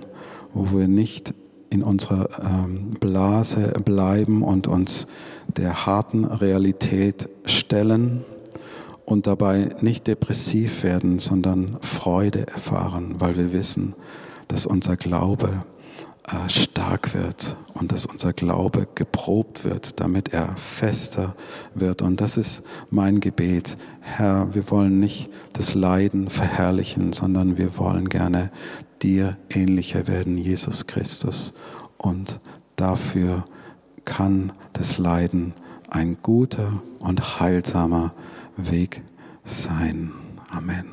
wo 0.54 0.78
wir 0.78 0.88
nicht 0.88 1.34
in 1.70 1.82
unserer 1.82 2.30
ähm, 2.40 2.92
Blase 3.00 3.74
bleiben 3.84 4.44
und 4.44 4.68
uns 4.68 5.08
der 5.48 5.86
harten 5.86 6.26
Realität 6.26 7.30
stellen 7.46 8.24
und 9.06 9.28
dabei 9.28 9.70
nicht 9.82 10.08
depressiv 10.08 10.84
werden, 10.84 11.20
sondern 11.20 11.78
Freude 11.82 12.48
erfahren, 12.48 13.16
weil 13.20 13.36
wir 13.38 13.54
wissen, 13.54 13.96
dass 14.48 14.66
unser 14.66 14.96
Glaube 14.96 15.50
äh, 16.28 16.50
stark 16.50 17.14
wird 17.14 17.58
und 17.74 17.92
dass 17.92 18.06
unser 18.06 18.34
Glaube 18.34 18.88
geprobt 18.96 19.66
wird, 19.66 20.00
damit 20.00 20.34
er 20.34 20.56
fester 20.56 21.36
wird. 21.74 22.02
Und 22.02 22.22
das 22.22 22.38
ist 22.38 22.64
mein 22.90 23.20
Gebet. 23.20 23.78
Herr, 24.00 24.54
wir 24.54 24.70
wollen 24.72 25.00
nicht 25.00 25.30
das 25.54 25.74
Leiden 25.74 26.30
verherrlichen, 26.30 27.14
sondern 27.14 27.58
wir 27.58 27.78
wollen 27.78 28.08
gerne 28.08 28.52
dir 29.02 29.38
ähnlicher 29.50 30.08
werden, 30.08 30.38
Jesus 30.38 30.88
Christus. 30.88 31.54
Und 31.98 32.40
dafür 32.76 33.44
kann 34.06 34.54
das 34.74 34.98
Leiden 34.98 35.54
ein 35.90 36.18
guter 36.22 36.82
und 37.00 37.40
heilsamer 37.40 38.14
Weg 38.58 39.02
sein. 39.44 40.12
Amen. 40.50 40.93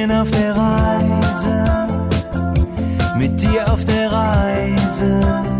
bin 0.00 0.12
auf 0.12 0.30
der 0.30 0.56
Reise. 0.56 1.88
Mit 3.18 3.42
dir 3.42 3.70
auf 3.70 3.84
der 3.84 4.10
Reise 4.10 5.59